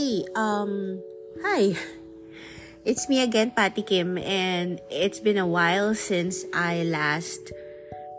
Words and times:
Okay, 0.00 0.24
um, 0.32 0.96
hi. 1.44 1.76
It's 2.88 3.04
me 3.12 3.20
again, 3.20 3.52
Patty 3.52 3.84
Kim, 3.84 4.16
and 4.16 4.80
it's 4.88 5.20
been 5.20 5.36
a 5.36 5.44
while 5.44 5.92
since 5.92 6.48
I 6.56 6.88
last 6.88 7.52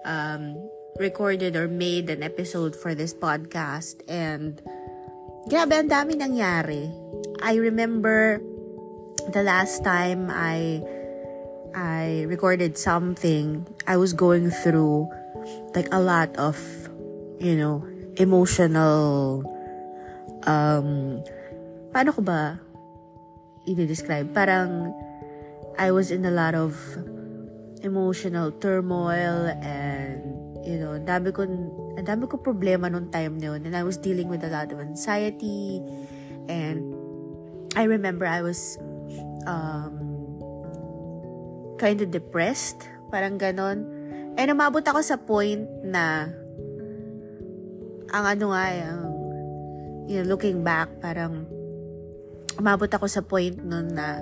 um, 0.06 0.62
recorded 1.02 1.58
or 1.58 1.66
made 1.66 2.14
an 2.14 2.22
episode 2.22 2.78
for 2.78 2.94
this 2.94 3.18
podcast. 3.18 4.06
And 4.06 4.62
grabe, 5.50 5.74
ang 5.74 5.90
dami 5.90 6.22
nangyari. 6.22 6.94
I 7.42 7.58
remember 7.58 8.38
the 9.34 9.42
last 9.42 9.82
time 9.82 10.30
I 10.30 10.86
I 11.74 12.30
recorded 12.30 12.78
something, 12.78 13.66
I 13.90 13.98
was 13.98 14.14
going 14.14 14.54
through 14.54 15.10
like 15.74 15.90
a 15.90 15.98
lot 15.98 16.30
of, 16.38 16.62
you 17.42 17.58
know, 17.58 17.82
emotional 18.22 19.42
um 20.46 21.26
paano 21.92 22.10
ko 22.16 22.24
ba 22.24 22.58
i-describe? 23.68 24.32
Parang 24.34 24.96
I 25.78 25.92
was 25.92 26.10
in 26.10 26.26
a 26.26 26.34
lot 26.34 26.56
of 26.56 26.76
emotional 27.84 28.52
turmoil 28.58 29.52
and 29.62 30.24
you 30.64 30.78
know, 30.78 30.98
dami 31.02 31.34
ko 31.34 31.46
ang 31.98 32.06
dami 32.08 32.26
ko 32.30 32.40
problema 32.40 32.88
nung 32.88 33.12
time 33.12 33.38
na 33.38 33.54
yun 33.54 33.62
and 33.68 33.76
I 33.76 33.84
was 33.84 34.00
dealing 34.00 34.32
with 34.32 34.42
a 34.48 34.52
lot 34.52 34.72
of 34.72 34.80
anxiety 34.80 35.84
and 36.48 36.82
I 37.76 37.84
remember 37.88 38.26
I 38.26 38.42
was 38.42 38.80
um 39.46 40.12
kind 41.82 41.98
of 42.00 42.14
depressed, 42.14 42.86
parang 43.10 43.42
ganon. 43.42 43.90
And 44.38 44.48
umabot 44.54 44.86
ako 44.86 45.02
sa 45.02 45.18
point 45.18 45.66
na 45.82 46.30
ang 48.14 48.26
ano 48.38 48.54
nga, 48.54 48.66
ang 48.70 49.02
you 50.06 50.22
know, 50.22 50.28
looking 50.30 50.62
back, 50.62 50.88
parang 51.02 51.50
umabot 52.62 52.88
ako 52.88 53.10
sa 53.10 53.26
point 53.26 53.58
nun 53.58 53.98
na 53.98 54.22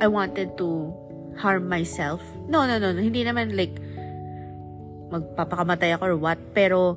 I 0.00 0.08
wanted 0.08 0.56
to 0.56 0.88
harm 1.36 1.68
myself. 1.68 2.24
No, 2.48 2.64
no, 2.64 2.80
no, 2.80 2.96
no. 2.96 3.00
Hindi 3.04 3.28
naman 3.28 3.52
like 3.52 3.76
magpapakamatay 5.12 5.94
ako 6.00 6.02
or 6.08 6.16
what. 6.16 6.40
Pero 6.56 6.96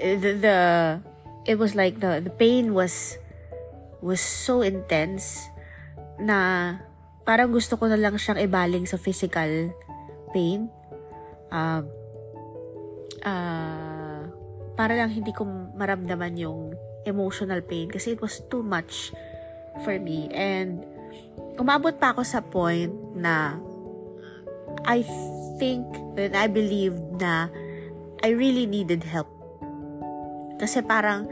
the, 0.00 0.32
the 0.40 0.58
it 1.44 1.60
was 1.60 1.76
like 1.76 2.00
the 2.00 2.24
the 2.24 2.32
pain 2.32 2.72
was 2.72 3.20
was 4.00 4.24
so 4.24 4.64
intense 4.64 5.44
na 6.16 6.80
parang 7.28 7.52
gusto 7.52 7.76
ko 7.76 7.86
na 7.86 8.00
lang 8.00 8.16
siyang 8.16 8.40
ibaling 8.40 8.88
sa 8.88 8.96
physical 8.96 9.70
pain. 10.32 10.72
Uh, 11.52 11.84
uh, 13.26 14.22
para 14.74 14.92
lang 14.96 15.12
hindi 15.12 15.34
ko 15.36 15.44
maramdaman 15.76 16.40
yung 16.40 16.72
emotional 17.08 17.64
pain 17.64 17.88
kasi 17.88 18.16
it 18.16 18.20
was 18.20 18.42
too 18.48 18.64
much 18.64 19.14
for 19.84 19.96
me. 19.96 20.28
And 20.32 20.84
umabot 21.56 21.96
pa 22.00 22.12
ako 22.12 22.22
sa 22.24 22.40
point 22.44 22.92
na 23.16 23.56
I 24.84 25.04
think 25.60 25.84
and 26.16 26.36
I 26.36 26.48
believe 26.48 26.96
na 27.20 27.48
I 28.20 28.32
really 28.36 28.68
needed 28.68 29.04
help. 29.04 29.28
Kasi 30.60 30.84
parang 30.84 31.28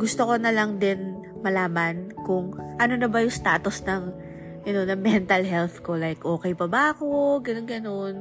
gusto 0.00 0.24
ko 0.24 0.40
na 0.40 0.52
lang 0.52 0.80
din 0.80 1.20
malaman 1.44 2.12
kung 2.24 2.56
ano 2.80 2.94
na 2.96 3.08
ba 3.08 3.20
yung 3.20 3.32
status 3.32 3.84
ng 3.84 4.24
you 4.64 4.72
know, 4.72 4.88
ng 4.88 5.00
mental 5.00 5.44
health 5.44 5.84
ko. 5.84 5.94
Like, 5.94 6.24
okay 6.24 6.56
pa 6.56 6.66
ba 6.66 6.96
ako? 6.96 7.38
Ganun, 7.44 7.68
ganun. 7.68 8.14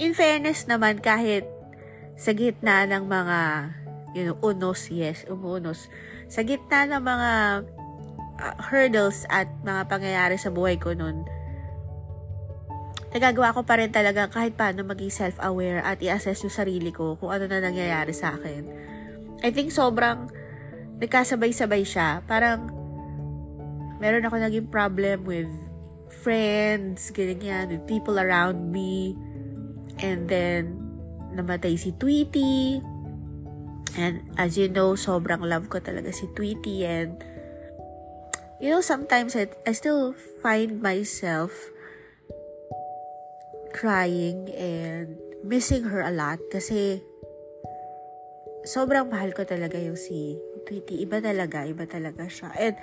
In 0.00 0.16
fairness 0.16 0.64
naman, 0.66 1.04
kahit 1.04 1.46
sa 2.16 2.32
gitna 2.32 2.88
ng 2.88 3.04
mga 3.04 3.38
you 4.14 4.22
know, 4.24 4.38
unos, 4.40 4.88
yes, 4.88 5.26
umuunos. 5.26 5.90
Sa 6.30 6.46
gitna 6.46 6.86
ng 6.86 7.02
mga 7.02 7.30
uh, 8.38 8.54
hurdles 8.70 9.26
at 9.28 9.50
mga 9.66 9.90
pangyayari 9.90 10.38
sa 10.38 10.54
buhay 10.54 10.78
ko 10.78 10.94
noon, 10.94 11.26
nagagawa 13.10 13.54
ko 13.54 13.62
pa 13.66 13.78
rin 13.78 13.90
talaga 13.90 14.30
kahit 14.30 14.54
paano 14.54 14.86
maging 14.86 15.10
self-aware 15.10 15.82
at 15.82 15.98
i-assess 16.02 16.42
yung 16.46 16.54
sarili 16.54 16.90
ko 16.90 17.18
kung 17.18 17.30
ano 17.30 17.46
na 17.50 17.62
nangyayari 17.62 18.14
sa 18.14 18.34
akin. 18.38 18.62
I 19.42 19.50
think 19.50 19.74
sobrang 19.74 20.30
nagkasabay-sabay 21.02 21.82
siya. 21.82 22.22
Parang 22.26 22.70
meron 23.98 24.26
ako 24.26 24.36
naging 24.38 24.70
problem 24.70 25.26
with 25.26 25.50
friends, 26.22 27.10
ganyan, 27.10 27.70
with 27.70 27.84
people 27.90 28.18
around 28.18 28.70
me. 28.70 29.18
And 30.02 30.26
then, 30.26 30.78
namatay 31.34 31.78
si 31.78 31.94
Tweety. 31.94 32.93
And 33.94 34.26
as 34.40 34.58
you 34.58 34.66
know, 34.66 34.96
sobrang 34.98 35.44
love 35.44 35.70
ko 35.70 35.78
talaga 35.78 36.10
si 36.10 36.26
Tweety. 36.34 36.82
And, 36.82 37.20
you 38.58 38.72
know, 38.72 38.82
sometimes 38.82 39.36
I, 39.36 39.52
I 39.68 39.72
still 39.72 40.16
find 40.42 40.82
myself 40.82 41.52
crying 43.74 44.48
and 44.54 45.18
missing 45.42 45.90
her 45.90 46.00
a 46.00 46.14
lot 46.14 46.38
kasi 46.48 47.02
sobrang 48.64 49.12
mahal 49.12 49.36
ko 49.36 49.44
talaga 49.44 49.76
yung 49.76 49.98
si 49.98 50.40
Tweety. 50.64 51.04
Iba 51.04 51.20
talaga, 51.20 51.68
iba 51.68 51.84
talaga 51.84 52.24
siya. 52.24 52.50
And 52.56 52.74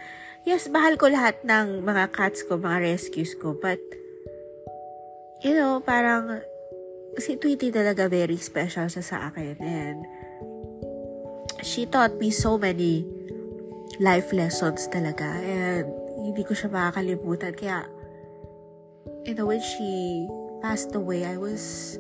yes, 0.46 0.70
mahal 0.70 0.96
ko 0.96 1.10
lahat 1.10 1.42
ng 1.42 1.82
mga 1.82 2.14
cats 2.14 2.46
ko, 2.46 2.62
mga 2.62 2.86
rescues 2.86 3.34
ko. 3.36 3.58
But, 3.58 3.82
you 5.42 5.58
know, 5.58 5.82
parang 5.82 6.46
si 7.18 7.36
Tweety 7.36 7.74
talaga 7.74 8.08
very 8.08 8.38
special 8.38 8.88
siya 8.88 9.04
sa 9.04 9.18
akin 9.34 9.58
and 9.60 10.06
she 11.62 11.86
taught 11.86 12.18
me 12.18 12.30
so 12.34 12.58
many 12.58 13.06
life 14.02 14.34
lessons 14.34 14.90
talaga 14.90 15.38
and 15.42 15.86
hindi 16.22 16.42
ko 16.42 16.58
siya 16.58 16.70
makakalimutan. 16.74 17.54
Kaya 17.54 17.86
you 19.26 19.38
know 19.38 19.50
when 19.50 19.62
she 19.62 20.26
passed 20.62 20.94
away. 20.98 21.26
I 21.26 21.38
was 21.38 21.98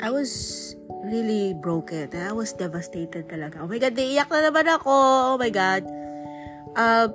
I 0.00 0.12
was 0.12 0.32
really 1.08 1.56
broken 1.56 2.12
I 2.12 2.32
was 2.36 2.52
devastated 2.52 3.28
talaga. 3.28 3.64
Oh 3.64 3.68
my 3.68 3.80
god 3.80 3.96
naiyak 3.96 4.28
na 4.28 4.52
naman 4.52 4.68
ako. 4.68 4.92
Oh 5.34 5.36
my 5.40 5.48
god. 5.48 5.84
Uh, 6.76 7.08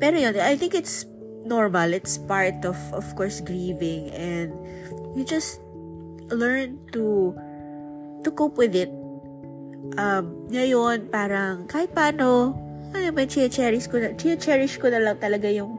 pero 0.00 0.16
yun 0.16 0.36
I 0.40 0.56
think 0.56 0.76
it's 0.76 1.08
normal. 1.44 1.96
It's 1.96 2.20
part 2.20 2.64
of 2.68 2.76
of 2.92 3.08
course 3.16 3.40
grieving 3.40 4.12
and 4.12 4.52
you 5.16 5.24
just 5.24 5.60
learn 6.28 6.76
to 6.92 7.32
to 8.24 8.28
cope 8.36 8.60
with 8.60 8.76
it. 8.76 8.92
Um, 9.98 10.46
ngayon, 10.50 11.10
parang 11.10 11.66
kahit 11.66 11.90
paano, 11.90 12.54
ano 12.94 13.06
ba, 13.10 13.26
cherish 13.26 13.90
ko 13.90 13.98
na, 13.98 14.14
cherish 14.14 14.78
ko 14.78 14.90
na 14.90 15.02
lang 15.02 15.18
talaga 15.18 15.50
yung 15.50 15.78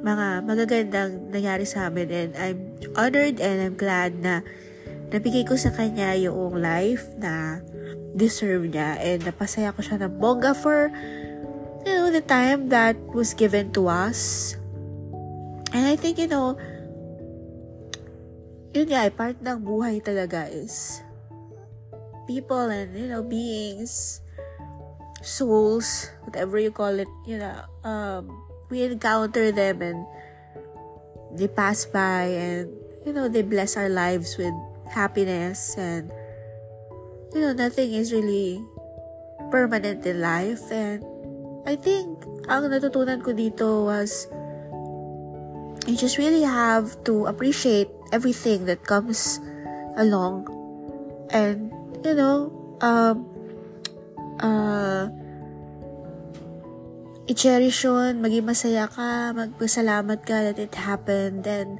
mga 0.00 0.48
magagandang 0.48 1.28
nangyari 1.28 1.68
sa 1.68 1.92
amin 1.92 2.08
and 2.08 2.32
I'm 2.36 2.58
honored 2.96 3.36
and 3.36 3.56
I'm 3.60 3.76
glad 3.76 4.16
na 4.16 4.40
nabigay 5.12 5.44
ko 5.44 5.60
sa 5.60 5.68
kanya 5.74 6.16
yung 6.16 6.56
life 6.56 7.04
na 7.20 7.60
deserve 8.16 8.70
niya 8.70 8.96
and 8.96 9.26
napasaya 9.26 9.76
ko 9.76 9.84
siya 9.84 10.00
ng 10.00 10.16
bongga 10.16 10.56
for 10.56 10.88
you 11.84 11.92
know, 11.92 12.08
the 12.10 12.24
time 12.24 12.68
that 12.68 12.96
was 13.12 13.32
given 13.34 13.72
to 13.72 13.88
us. 13.88 14.54
And 15.72 15.86
I 15.86 15.96
think, 15.96 16.18
you 16.18 16.28
know, 16.28 16.58
yun 18.74 18.90
nga, 18.90 19.06
eh, 19.06 19.12
part 19.12 19.38
ng 19.42 19.58
buhay 19.62 20.02
talaga 20.02 20.46
is 20.50 21.02
people 22.30 22.70
and, 22.70 22.94
you 22.94 23.10
know, 23.10 23.26
beings, 23.26 24.22
souls, 25.18 26.14
whatever 26.22 26.62
you 26.62 26.70
call 26.70 26.94
it, 26.94 27.10
you 27.26 27.42
know, 27.42 27.58
um, 27.82 28.30
we 28.70 28.86
encounter 28.86 29.50
them 29.50 29.82
and 29.82 30.06
they 31.34 31.50
pass 31.50 31.82
by 31.90 32.30
and, 32.30 32.70
you 33.04 33.12
know, 33.12 33.26
they 33.26 33.42
bless 33.42 33.74
our 33.76 33.90
lives 33.90 34.38
with 34.38 34.54
happiness 34.86 35.74
and, 35.74 36.14
you 37.34 37.42
know, 37.42 37.52
nothing 37.52 37.90
is 37.98 38.14
really 38.14 38.62
permanent 39.50 40.06
in 40.06 40.22
life. 40.22 40.70
And 40.70 41.02
I 41.66 41.74
think 41.74 42.22
ang 42.46 42.70
natutunan 42.70 43.26
ko 43.26 43.34
dito 43.34 43.90
was 43.90 44.30
you 45.90 45.98
just 45.98 46.14
really 46.14 46.46
have 46.46 46.94
to 47.02 47.26
appreciate 47.26 47.90
everything 48.14 48.70
that 48.70 48.86
comes 48.86 49.42
along 49.98 50.46
and 51.34 51.74
you 52.04 52.16
know 52.16 52.50
um 52.80 53.26
uh 54.40 55.08
i-cherish 57.30 57.86
yun, 57.86 58.18
maging 58.18 58.42
masaya 58.42 58.90
ka, 58.90 59.30
magpasalamat 59.30 60.18
ka 60.26 60.50
that 60.50 60.58
it 60.58 60.74
happened 60.74 61.46
and 61.46 61.78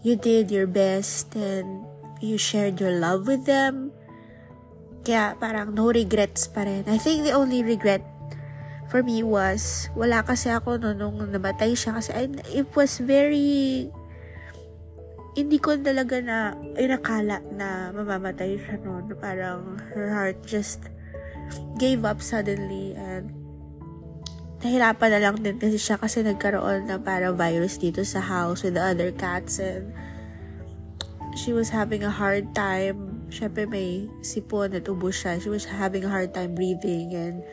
you 0.00 0.16
did 0.16 0.48
your 0.48 0.64
best 0.64 1.36
and 1.36 1.84
you 2.24 2.40
shared 2.40 2.80
your 2.80 2.96
love 2.96 3.28
with 3.28 3.44
them. 3.44 3.92
Kaya 5.04 5.36
parang 5.36 5.76
no 5.76 5.92
regrets 5.92 6.48
pa 6.48 6.64
rin. 6.64 6.88
I 6.88 6.96
think 6.96 7.28
the 7.28 7.36
only 7.36 7.60
regret 7.60 8.00
for 8.88 9.04
me 9.04 9.20
was, 9.20 9.92
wala 9.92 10.24
kasi 10.24 10.48
ako 10.48 10.80
no, 10.80 10.96
nung 10.96 11.20
namatay 11.20 11.76
siya 11.76 12.00
kasi 12.00 12.10
I, 12.16 12.24
it 12.56 12.72
was 12.72 12.96
very 13.04 13.92
hindi 15.38 15.62
ko 15.62 15.78
talaga 15.78 16.18
na 16.18 16.58
inakala 16.74 17.38
na 17.54 17.94
mamamatay 17.94 18.58
siya 18.58 18.82
noon. 18.82 19.14
Parang 19.22 19.78
her 19.94 20.10
heart 20.10 20.42
just 20.42 20.90
gave 21.78 22.02
up 22.02 22.18
suddenly 22.18 22.98
and 22.98 23.30
nahirapan 24.58 25.14
na 25.14 25.20
lang 25.22 25.38
din 25.38 25.62
kasi 25.62 25.78
siya 25.78 25.94
kasi 25.94 26.26
nagkaroon 26.26 26.90
na 26.90 26.98
para 26.98 27.30
virus 27.30 27.78
dito 27.78 28.02
sa 28.02 28.18
house 28.18 28.66
with 28.66 28.74
the 28.74 28.82
other 28.82 29.14
cats 29.14 29.62
and 29.62 29.94
she 31.38 31.54
was 31.54 31.70
having 31.70 32.02
a 32.02 32.10
hard 32.10 32.50
time. 32.50 33.22
Syempre 33.30 33.70
may 33.70 34.10
sipon 34.26 34.74
at 34.74 34.90
ubos 34.90 35.22
siya. 35.22 35.38
She 35.38 35.54
was 35.54 35.70
having 35.70 36.02
a 36.02 36.10
hard 36.10 36.34
time 36.34 36.58
breathing 36.58 37.14
and 37.14 37.46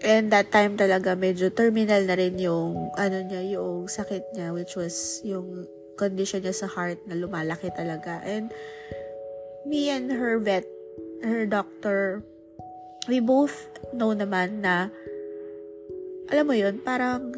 and 0.00 0.32
that 0.32 0.48
time 0.48 0.80
talaga 0.80 1.12
medyo 1.12 1.52
terminal 1.52 2.08
na 2.08 2.16
rin 2.16 2.40
yung 2.40 2.88
ano 2.96 3.20
niya, 3.20 3.60
yung 3.60 3.84
sakit 3.84 4.32
niya 4.32 4.56
which 4.56 4.80
was 4.80 5.20
yung 5.20 5.68
condition 5.96 6.42
niya 6.42 6.54
sa 6.54 6.68
heart 6.70 7.00
na 7.06 7.14
lumalaki 7.16 7.70
talaga. 7.74 8.20
And 8.22 8.50
me 9.66 9.88
and 9.90 10.12
her 10.12 10.38
vet, 10.38 10.66
her 11.22 11.46
doctor, 11.46 12.22
we 13.08 13.20
both 13.20 13.68
know 13.92 14.12
naman 14.12 14.60
na 14.60 14.92
alam 16.28 16.44
mo 16.48 16.54
yun, 16.56 16.80
parang 16.80 17.36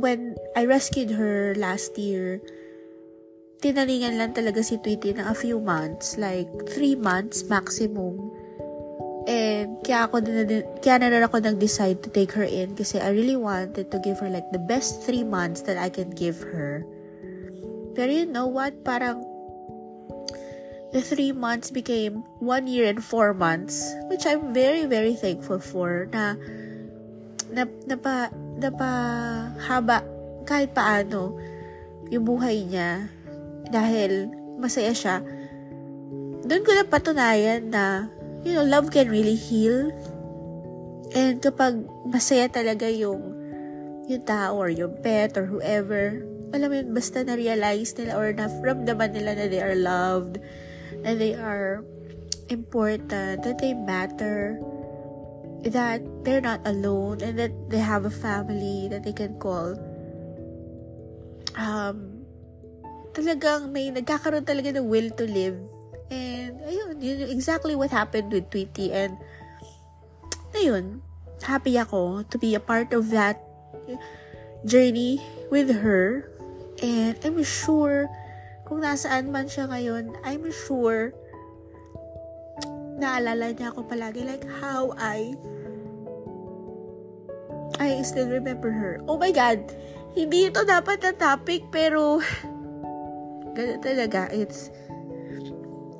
when 0.00 0.36
I 0.56 0.64
rescued 0.64 1.16
her 1.16 1.56
last 1.56 1.96
year, 1.96 2.40
tinaningan 3.64 4.20
lang 4.20 4.36
talaga 4.36 4.60
si 4.60 4.76
Tweety 4.76 5.16
ng 5.16 5.24
a 5.24 5.36
few 5.36 5.56
months, 5.56 6.20
like 6.20 6.48
three 6.68 6.96
months 6.96 7.48
maximum. 7.48 8.32
And 9.24 9.80
kaya 9.80 10.04
ako 10.04 10.20
din, 10.20 10.68
kaya 10.84 11.00
na 11.00 11.08
rin 11.08 11.24
ako 11.24 11.40
nag-decide 11.40 12.04
to 12.04 12.12
take 12.12 12.36
her 12.36 12.44
in 12.44 12.76
kasi 12.76 13.00
I 13.00 13.08
really 13.08 13.40
wanted 13.40 13.88
to 13.88 13.98
give 14.04 14.20
her 14.20 14.28
like 14.28 14.44
the 14.52 14.60
best 14.60 15.00
three 15.08 15.24
months 15.24 15.64
that 15.64 15.80
I 15.80 15.88
can 15.88 16.12
give 16.12 16.44
her. 16.44 16.84
Pero 17.94 18.10
you 18.10 18.26
know 18.26 18.50
what? 18.50 18.82
Parang 18.82 19.22
the 20.94 21.02
three 21.02 21.34
months 21.34 21.74
became 21.74 22.22
one 22.38 22.70
year 22.70 22.86
and 22.86 23.02
four 23.02 23.34
months, 23.34 23.94
which 24.06 24.26
I'm 24.26 24.54
very, 24.54 24.86
very 24.86 25.18
thankful 25.18 25.58
for 25.58 26.06
na 26.14 26.38
na, 27.50 27.66
napa, 27.86 28.30
napa 28.58 28.90
haba 29.66 30.02
kahit 30.46 30.70
paano 30.74 31.34
yung 32.10 32.26
buhay 32.26 32.62
niya 32.66 33.10
dahil 33.70 34.30
masaya 34.58 34.94
siya, 34.94 35.18
doon 36.44 36.62
ko 36.62 36.70
na 36.76 36.84
patunayan 36.86 37.72
na, 37.72 38.06
you 38.46 38.52
know, 38.52 38.62
love 38.62 38.92
can 38.92 39.08
really 39.08 39.34
heal. 39.34 39.90
And 41.14 41.40
kapag 41.40 41.82
masaya 42.06 42.46
talaga 42.50 42.86
yung, 42.86 43.22
yung 44.06 44.22
tao 44.22 44.60
or 44.60 44.68
yung 44.68 44.94
pet 45.00 45.34
or 45.40 45.48
whoever, 45.48 46.20
alam 46.54 46.70
mo 46.70 46.74
yun, 46.78 46.94
basta 46.94 47.26
na-realize 47.26 47.98
nila 47.98 48.14
or 48.14 48.30
na-ramdaman 48.30 49.10
nila 49.10 49.34
na 49.34 49.46
they 49.50 49.58
are 49.58 49.74
loved, 49.74 50.38
na 51.02 51.10
they 51.18 51.34
are 51.34 51.82
important, 52.46 53.42
that 53.42 53.58
they 53.58 53.74
matter, 53.74 54.62
that 55.66 55.98
they're 56.22 56.44
not 56.44 56.62
alone, 56.62 57.18
and 57.26 57.34
that 57.34 57.50
they 57.68 57.82
have 57.82 58.06
a 58.06 58.14
family 58.14 58.86
that 58.86 59.02
they 59.02 59.12
can 59.12 59.34
call. 59.42 59.74
Um, 61.58 62.22
talagang 63.14 63.74
may 63.74 63.90
nagkakaroon 63.90 64.46
talaga 64.46 64.78
ng 64.78 64.86
will 64.86 65.10
to 65.18 65.26
live. 65.26 65.58
And, 66.14 66.62
ayun, 66.62 67.02
yun 67.02 67.26
exactly 67.26 67.74
what 67.74 67.90
happened 67.90 68.30
with 68.30 68.46
Tweety. 68.54 68.94
And, 68.94 69.18
ayun, 70.54 71.02
happy 71.42 71.74
ako 71.78 72.22
to 72.30 72.36
be 72.38 72.54
a 72.54 72.62
part 72.62 72.94
of 72.94 73.10
that 73.10 73.42
journey 74.62 75.18
with 75.50 75.70
her. 75.70 76.30
And 76.84 77.16
I'm 77.24 77.40
sure, 77.40 78.12
kung 78.68 78.84
nasaan 78.84 79.32
man 79.32 79.48
siya 79.48 79.72
ngayon, 79.72 80.20
I'm 80.20 80.44
sure, 80.52 81.16
naalala 83.00 83.56
niya 83.56 83.72
ako 83.72 83.88
palagi, 83.88 84.28
like 84.28 84.44
how 84.60 84.92
I, 85.00 85.32
I 87.80 88.04
still 88.04 88.28
remember 88.28 88.68
her. 88.68 89.00
Oh 89.08 89.16
my 89.16 89.32
God! 89.32 89.64
Hindi 90.12 90.52
ito 90.52 90.60
dapat 90.62 91.00
na 91.00 91.16
topic, 91.16 91.72
pero 91.72 92.20
Ganun 93.54 93.80
talaga. 93.80 94.26
It's 94.34 94.68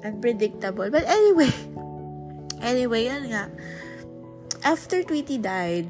unpredictable. 0.02 0.90
But 0.90 1.06
anyway, 1.06 1.54
anyway, 2.58 3.06
yan 3.06 3.30
nga. 3.30 3.46
After 4.66 5.06
Tweety 5.06 5.38
died, 5.38 5.86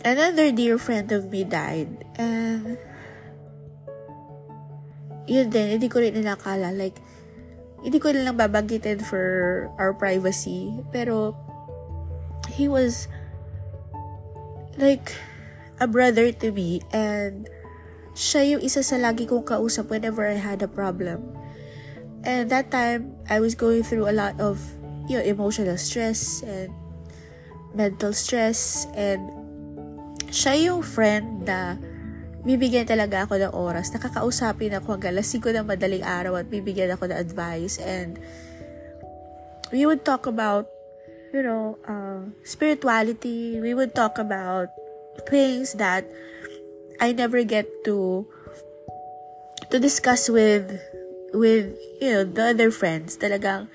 another 0.00 0.48
dear 0.50 0.80
friend 0.80 1.12
of 1.12 1.28
me 1.28 1.44
died. 1.44 1.92
And, 2.16 2.80
yun 5.30 5.46
din, 5.46 5.78
hindi 5.78 5.86
ko 5.86 6.02
rin 6.02 6.18
inakala. 6.18 6.74
Like, 6.74 6.98
hindi 7.86 8.02
ko 8.02 8.10
lang 8.10 8.34
babanggitin 8.34 8.98
for 8.98 9.70
our 9.78 9.94
privacy. 9.94 10.74
Pero, 10.90 11.38
he 12.50 12.66
was, 12.66 13.06
like, 14.74 15.14
a 15.78 15.86
brother 15.86 16.34
to 16.34 16.50
me. 16.50 16.82
And, 16.90 17.46
siya 18.18 18.58
yung 18.58 18.62
isa 18.66 18.82
sa 18.82 18.98
lagi 18.98 19.30
kong 19.30 19.46
kausap 19.46 19.86
whenever 19.86 20.26
I 20.26 20.34
had 20.34 20.66
a 20.66 20.68
problem. 20.68 21.38
And 22.26 22.50
that 22.50 22.74
time, 22.74 23.14
I 23.30 23.38
was 23.38 23.54
going 23.54 23.86
through 23.86 24.10
a 24.10 24.12
lot 24.12 24.34
of, 24.42 24.58
you 25.06 25.16
know, 25.16 25.24
emotional 25.24 25.78
stress 25.78 26.42
and 26.42 26.74
mental 27.72 28.12
stress. 28.12 28.84
And 28.92 29.30
siya 30.28 30.68
yung 30.68 30.82
friend 30.82 31.46
na 31.48 31.80
bibigyan 32.44 32.88
talaga 32.88 33.28
ako 33.28 33.36
ng 33.36 33.52
oras. 33.52 33.92
Nakakausapin 33.92 34.72
ako 34.76 34.96
hanggang 34.96 35.16
alas 35.16 35.32
5 35.32 35.60
ng 35.60 35.66
madaling 35.66 36.04
araw 36.04 36.40
at 36.40 36.48
bibigyan 36.48 36.92
ako 36.94 37.10
ng 37.10 37.18
advice. 37.20 37.76
And 37.80 38.16
we 39.72 39.84
would 39.84 40.04
talk 40.04 40.24
about, 40.24 40.66
you 41.32 41.44
know, 41.44 41.76
uh, 41.84 42.24
spirituality. 42.44 43.60
We 43.60 43.76
would 43.76 43.92
talk 43.92 44.16
about 44.16 44.72
things 45.28 45.76
that 45.76 46.08
I 47.00 47.12
never 47.12 47.44
get 47.44 47.68
to 47.84 48.28
to 49.70 49.76
discuss 49.78 50.28
with 50.28 50.68
with 51.32 51.76
you 52.00 52.10
know 52.12 52.24
the 52.24 52.56
other 52.56 52.70
friends. 52.70 53.16
Talagang 53.16 53.68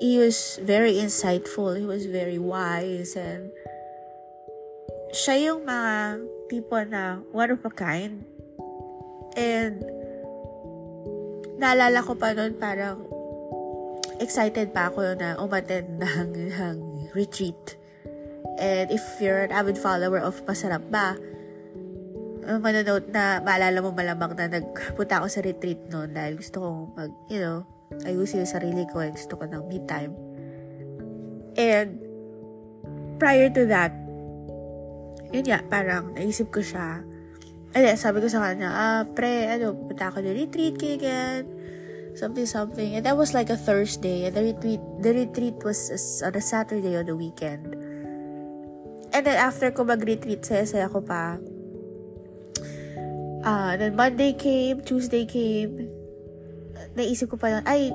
he 0.00 0.18
was 0.18 0.58
very 0.62 0.94
insightful. 0.94 1.76
He 1.76 1.84
was 1.84 2.06
very 2.06 2.38
wise 2.38 3.16
and 3.16 3.52
siya 5.12 5.52
yung 5.52 5.68
mga 5.68 6.24
people 6.48 6.84
na 6.88 7.20
one 7.30 7.52
of 7.52 7.60
a 7.62 7.72
kind. 7.72 8.24
And 9.36 9.84
naalala 11.60 12.00
ko 12.00 12.16
pa 12.16 12.32
noon 12.32 12.56
parang 12.56 13.04
excited 14.18 14.72
pa 14.72 14.88
ako 14.88 15.14
na 15.20 15.36
umattend 15.36 16.00
ng, 16.02 16.30
ng 16.56 16.76
retreat. 17.12 17.76
And 18.56 18.88
if 18.88 19.04
you're 19.20 19.44
an 19.44 19.52
avid 19.52 19.76
follower 19.76 20.20
of 20.20 20.40
Pasarap 20.48 20.88
Ba, 20.88 21.16
uh, 22.48 22.58
manonote 22.58 23.08
na 23.12 23.40
maalala 23.44 23.84
mo 23.84 23.92
malamang 23.92 24.32
na 24.36 24.48
nagpunta 24.48 25.20
ako 25.20 25.26
sa 25.28 25.40
retreat 25.44 25.80
noon 25.92 26.12
dahil 26.16 26.40
gusto 26.40 26.60
kong 26.60 26.80
mag, 26.96 27.12
you 27.28 27.40
know, 27.40 27.64
ayusin 28.08 28.44
yung 28.44 28.52
sarili 28.52 28.84
ko 28.88 29.04
and 29.04 29.16
gusto 29.16 29.36
ko 29.36 29.44
ng 29.44 29.62
me 29.68 29.78
time. 29.84 30.12
And, 31.56 32.00
prior 33.20 33.52
to 33.52 33.68
that, 33.68 33.92
yun 35.32 35.44
nga, 35.48 35.64
parang 35.66 36.12
naisip 36.14 36.52
ko 36.52 36.60
siya. 36.60 37.02
Ano, 37.72 37.84
sabi 37.96 38.20
ko 38.20 38.28
sa 38.28 38.44
kanya, 38.44 38.68
ah, 38.68 39.02
pre, 39.08 39.48
ano, 39.48 39.72
punta 39.72 40.12
ako 40.12 40.20
ng 40.20 40.36
retreat, 40.36 40.76
kaya 40.76 41.40
something, 42.14 42.44
something. 42.44 43.00
And 43.00 43.04
that 43.08 43.16
was 43.16 43.32
like 43.32 43.48
a 43.48 43.56
Thursday, 43.56 44.28
and 44.28 44.36
the 44.36 44.52
retreat, 44.52 44.82
the 45.00 45.12
retreat 45.16 45.56
was 45.64 45.88
on 46.20 46.36
a 46.36 46.44
Saturday 46.44 46.94
on 47.00 47.08
the 47.08 47.16
weekend. 47.16 47.72
And 49.12 49.24
then 49.24 49.40
after 49.40 49.72
ko 49.72 49.88
mag-retreat, 49.88 50.44
saya-saya 50.44 50.88
ko 50.88 51.00
pa 51.00 51.40
uh, 53.44 53.72
then 53.76 53.94
Monday 53.94 54.32
came, 54.32 54.80
Tuesday 54.80 55.26
came, 55.26 55.90
naisip 56.94 57.30
ko 57.30 57.36
pa 57.36 57.58
lang, 57.58 57.64
ay, 57.66 57.90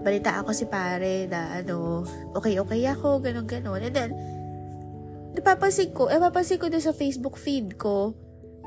balita 0.00 0.40
ako 0.40 0.50
si 0.56 0.64
pare 0.64 1.28
na 1.28 1.60
ano, 1.60 2.06
okay-okay 2.32 2.88
ako, 2.88 3.20
ganun-ganun. 3.20 3.84
And 3.84 3.94
then, 3.94 4.10
napapansin 5.36 5.94
ko, 5.94 6.10
eh, 6.10 6.18
napapansin 6.18 6.58
ko 6.58 6.66
doon 6.66 6.82
sa 6.82 6.94
Facebook 6.94 7.36
feed 7.38 7.78
ko, 7.78 8.14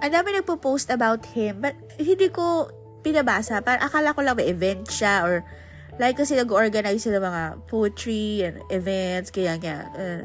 ang 0.03 0.11
dami 0.11 0.35
nagpo-post 0.35 0.91
about 0.91 1.23
him, 1.31 1.63
but 1.63 1.75
hindi 1.95 2.27
ko 2.27 2.67
pinabasa. 3.03 3.63
Parang 3.63 3.87
akala 3.87 4.15
ko 4.15 4.19
lang 4.23 4.35
may 4.35 4.51
event 4.51 4.87
siya 4.87 5.23
or 5.23 5.43
like 6.01 6.17
kasi 6.17 6.35
nag-organize 6.35 7.03
sila 7.03 7.23
mga 7.23 7.43
poetry 7.69 8.43
and 8.43 8.59
events, 8.73 9.29
kaya 9.29 9.55
kaya, 9.59 9.87
uh, 9.95 10.21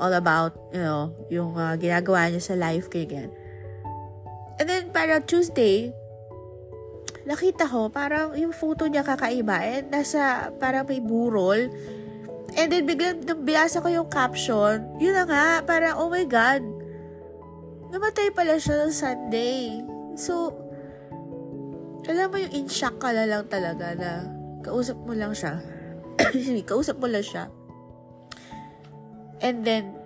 all 0.00 0.12
about, 0.16 0.56
you 0.72 0.80
know, 0.80 1.12
yung 1.28 1.52
uh, 1.58 1.76
ginagawa 1.76 2.32
niya 2.32 2.40
sa 2.40 2.54
life, 2.56 2.88
kaya 2.88 3.04
ganyan. 3.04 3.32
And 4.60 4.66
then, 4.68 4.94
para 4.94 5.20
Tuesday, 5.20 5.90
nakita 7.26 7.66
ko, 7.66 7.90
parang 7.90 8.34
yung 8.38 8.54
photo 8.54 8.86
niya 8.86 9.02
kakaiba. 9.02 9.58
And 9.58 9.90
nasa, 9.90 10.52
parang 10.56 10.86
may 10.86 11.02
burol. 11.02 11.68
And 12.52 12.68
then, 12.68 12.84
biglang, 12.84 13.24
nung 13.24 13.48
binasa 13.48 13.80
ko 13.80 13.88
yung 13.88 14.12
caption, 14.12 14.84
yun 15.00 15.16
na 15.16 15.24
nga, 15.24 15.46
parang, 15.64 15.96
oh 15.96 16.12
my 16.12 16.28
God, 16.28 16.60
namatay 17.88 18.28
pala 18.32 18.60
siya 18.60 18.84
ng 18.84 18.92
Sunday. 18.92 19.80
So, 20.16 20.52
alam 22.08 22.28
mo 22.28 22.36
yung 22.36 22.52
in 22.52 22.68
shock 22.68 23.00
ka 23.00 23.14
na 23.14 23.24
lang 23.24 23.48
talaga 23.48 23.96
na 23.96 24.10
kausap 24.60 24.98
mo 25.00 25.16
lang 25.16 25.32
siya. 25.32 25.60
kausap 26.68 27.00
mo 27.00 27.08
lang 27.08 27.24
siya. 27.24 27.48
And 29.40 29.64
then, 29.64 29.96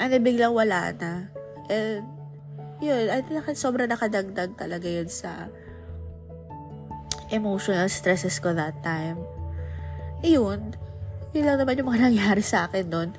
and 0.00 0.08
then 0.10 0.24
biglang 0.24 0.56
wala 0.56 0.96
na. 0.96 1.28
And, 1.68 2.08
yun, 2.80 3.12
I 3.12 3.20
think 3.20 3.44
sobrang 3.56 3.92
nakadagdag 3.92 4.56
talaga 4.56 4.88
yun 4.88 5.12
sa 5.12 5.48
emotional 7.32 7.88
stresses 7.88 8.40
ko 8.40 8.52
that 8.52 8.80
time. 8.84 9.33
Yun, 10.24 10.72
yun 11.36 11.44
lang 11.44 11.60
naman 11.60 11.76
yung 11.76 11.88
mga 11.92 12.02
nangyari 12.08 12.40
sa 12.40 12.64
akin 12.64 12.88
nun. 12.88 13.10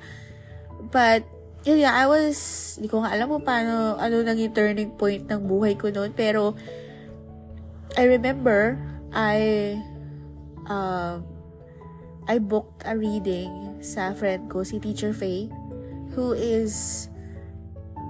But, 0.90 1.22
yun 1.62 1.78
yeah, 1.78 1.94
I 1.94 2.10
was, 2.10 2.38
hindi 2.76 2.90
ko 2.90 3.06
nga 3.06 3.14
alam 3.14 3.30
mo 3.30 3.38
paano, 3.38 3.94
ano 3.94 4.26
naging 4.26 4.50
turning 4.50 4.92
point 4.98 5.22
ng 5.30 5.46
buhay 5.46 5.78
ko 5.78 5.94
noon. 5.94 6.10
Pero, 6.18 6.58
I 7.94 8.04
remember, 8.10 8.74
I, 9.14 9.38
uh, 10.66 11.22
I 12.26 12.36
booked 12.42 12.82
a 12.82 12.98
reading 12.98 13.78
sa 13.78 14.10
friend 14.10 14.50
ko, 14.50 14.66
si 14.66 14.82
Teacher 14.82 15.14
Faye, 15.14 15.46
who 16.18 16.34
is 16.34 17.06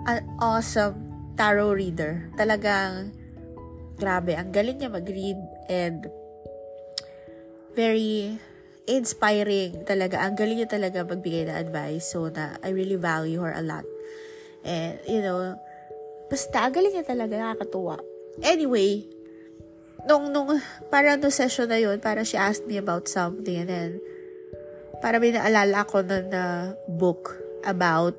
an 0.09 0.25
awesome 0.41 0.97
tarot 1.37 1.77
reader. 1.77 2.33
Talagang, 2.41 3.13
grabe, 4.01 4.33
ang 4.33 4.51
galing 4.57 4.81
niya 4.81 4.89
mag-read 4.89 5.37
and 5.69 6.09
very 7.77 8.41
inspiring 8.87 9.83
talaga. 9.83 10.23
Ang 10.23 10.39
galing 10.39 10.63
niya 10.63 10.71
talaga 10.71 11.03
magbigay 11.03 11.51
ng 11.51 11.59
advice. 11.59 12.07
So, 12.07 12.31
na, 12.31 12.57
I 12.63 12.71
really 12.71 12.97
value 12.97 13.43
her 13.43 13.53
a 13.53 13.63
lot. 13.63 13.85
And, 14.63 14.99
you 15.07 15.21
know, 15.23 15.59
basta, 16.31 16.63
ang 16.63 16.75
galing 16.75 16.95
niya 16.95 17.07
talaga, 17.07 17.35
nakakatuwa. 17.35 17.99
Anyway, 18.47 19.07
nung, 20.07 20.31
nung, 20.31 20.55
parang 20.89 21.19
no 21.19 21.31
session 21.31 21.67
na 21.67 21.83
yun, 21.83 21.99
parang 21.99 22.25
she 22.25 22.39
asked 22.39 22.65
me 22.65 22.79
about 22.79 23.11
something 23.11 23.67
and 23.67 23.69
then, 23.69 23.91
para 25.03 25.19
may 25.19 25.35
naalala 25.35 25.85
ako 25.85 26.07
na, 26.07 26.19
na 26.25 26.43
book 26.89 27.37
about 27.67 28.15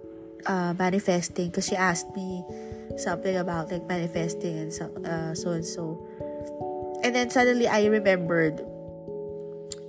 uh, 0.46 0.76
manifesting 0.76 1.50
because 1.50 1.66
she 1.66 1.76
asked 1.76 2.12
me 2.14 2.44
something 3.00 3.36
about 3.38 3.72
like 3.72 3.88
manifesting 3.88 4.58
and 4.68 4.72
so, 4.74 4.92
uh, 5.08 5.34
so 5.34 5.56
and 5.56 5.66
so. 5.66 5.98
And 7.02 7.16
then 7.16 7.30
suddenly 7.30 7.68
I 7.68 7.86
remembered 7.88 8.62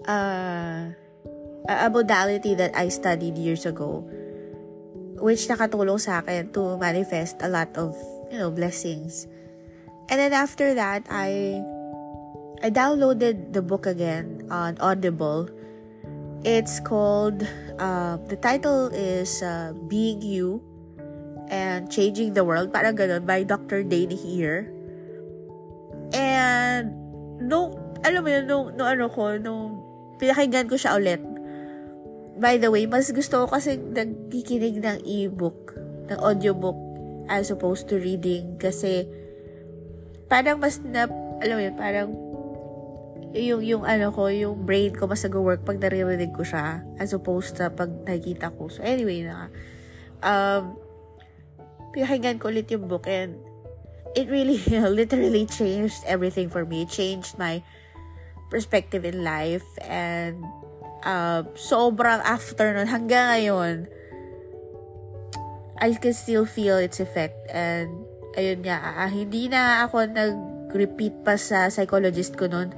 uh, 0.09 0.89
a 1.69 1.89
modality 1.93 2.57
that 2.57 2.73
I 2.73 2.89
studied 2.89 3.37
years 3.37 3.69
ago 3.69 4.09
which 5.21 5.51
nakatulong 5.51 5.99
sa 5.99 6.23
akin 6.23 6.51
to 6.55 6.79
manifest 6.79 7.43
a 7.43 7.51
lot 7.51 7.75
of, 7.75 7.95
you 8.31 8.39
know, 8.39 8.51
blessings. 8.51 9.27
And 10.09 10.19
then 10.19 10.33
after 10.33 10.73
that, 10.75 11.05
I 11.11 11.61
I 12.63 12.71
downloaded 12.71 13.53
the 13.53 13.63
book 13.63 13.87
again 13.87 14.49
on 14.51 14.79
Audible. 14.81 15.51
It's 16.43 16.81
called 16.81 17.43
uh, 17.79 18.19
the 18.31 18.39
title 18.39 18.91
is 18.95 19.43
uh, 19.43 19.75
Being 19.91 20.23
You 20.23 20.63
and 21.51 21.91
Changing 21.91 22.35
the 22.35 22.47
World, 22.47 22.73
parang 22.73 22.95
ganun, 22.95 23.27
by 23.27 23.43
Dr. 23.43 23.83
Dane 23.83 24.15
Here. 24.15 24.71
And, 26.15 26.95
nung, 27.43 27.75
alam 28.07 28.23
mo 28.23 28.31
yun, 28.31 28.45
nung, 28.47 28.65
nung 28.79 28.89
ano 28.89 29.11
ko, 29.11 29.35
nung 29.37 29.88
pinakinggan 30.19 30.67
ko 30.67 30.77
siya 30.77 30.99
ulit, 30.99 31.23
by 32.39 32.59
the 32.59 32.71
way, 32.71 32.87
mas 32.87 33.11
gusto 33.11 33.45
ko 33.45 33.47
kasi 33.59 33.79
nagkikinig 33.79 34.79
ng 34.79 34.99
e-book, 35.03 35.75
ng 36.11 36.19
audiobook, 36.23 36.79
as 37.27 37.51
opposed 37.51 37.91
to 37.91 37.99
reading, 37.99 38.57
kasi, 38.57 39.05
parang 40.31 40.63
mas 40.63 40.79
na, 40.81 41.11
alam 41.43 41.55
mo 41.59 41.63
yun, 41.63 41.77
parang, 41.77 42.09
yung, 43.35 43.61
yung 43.61 43.85
ano 43.85 44.09
ko, 44.09 44.33
yung 44.33 44.65
brain 44.65 44.95
ko 44.97 45.05
mas 45.05 45.21
nag-work 45.21 45.67
pag 45.67 45.77
naririnig 45.83 46.33
ko 46.33 46.47
siya, 46.47 46.81
as 46.97 47.13
opposed 47.13 47.59
sa 47.59 47.69
pag 47.69 47.91
nakikita 48.07 48.49
ko. 48.55 48.73
So, 48.73 48.81
anyway, 48.81 49.27
na, 49.27 49.53
um, 50.25 50.79
pinakinggan 51.93 52.41
ko 52.41 52.49
ulit 52.49 52.71
yung 52.73 52.89
book 52.89 53.05
and 53.11 53.37
it 54.17 54.31
really, 54.31 54.63
literally 54.99 55.45
changed 55.45 56.01
everything 56.07 56.49
for 56.49 56.65
me. 56.65 56.89
It 56.89 56.91
changed 56.95 57.37
my 57.37 57.61
perspective 58.51 59.05
in 59.05 59.25
life. 59.25 59.65
And 59.85 60.45
uh, 61.05 61.49
sobrang 61.55 62.21
after 62.25 62.73
nun, 62.75 62.89
hanggang 62.89 63.33
ngayon, 63.33 63.77
I 65.79 65.95
can 65.95 66.13
still 66.13 66.45
feel 66.45 66.77
its 66.77 66.99
effect. 66.99 67.39
And 67.55 68.05
ayun 68.35 68.67
nga, 68.67 68.83
uh, 68.83 69.11
hindi 69.11 69.47
na 69.47 69.87
ako 69.87 70.11
nag-repeat 70.11 71.23
pa 71.23 71.39
sa 71.39 71.71
psychologist 71.71 72.35
ko 72.35 72.51
nun. 72.51 72.75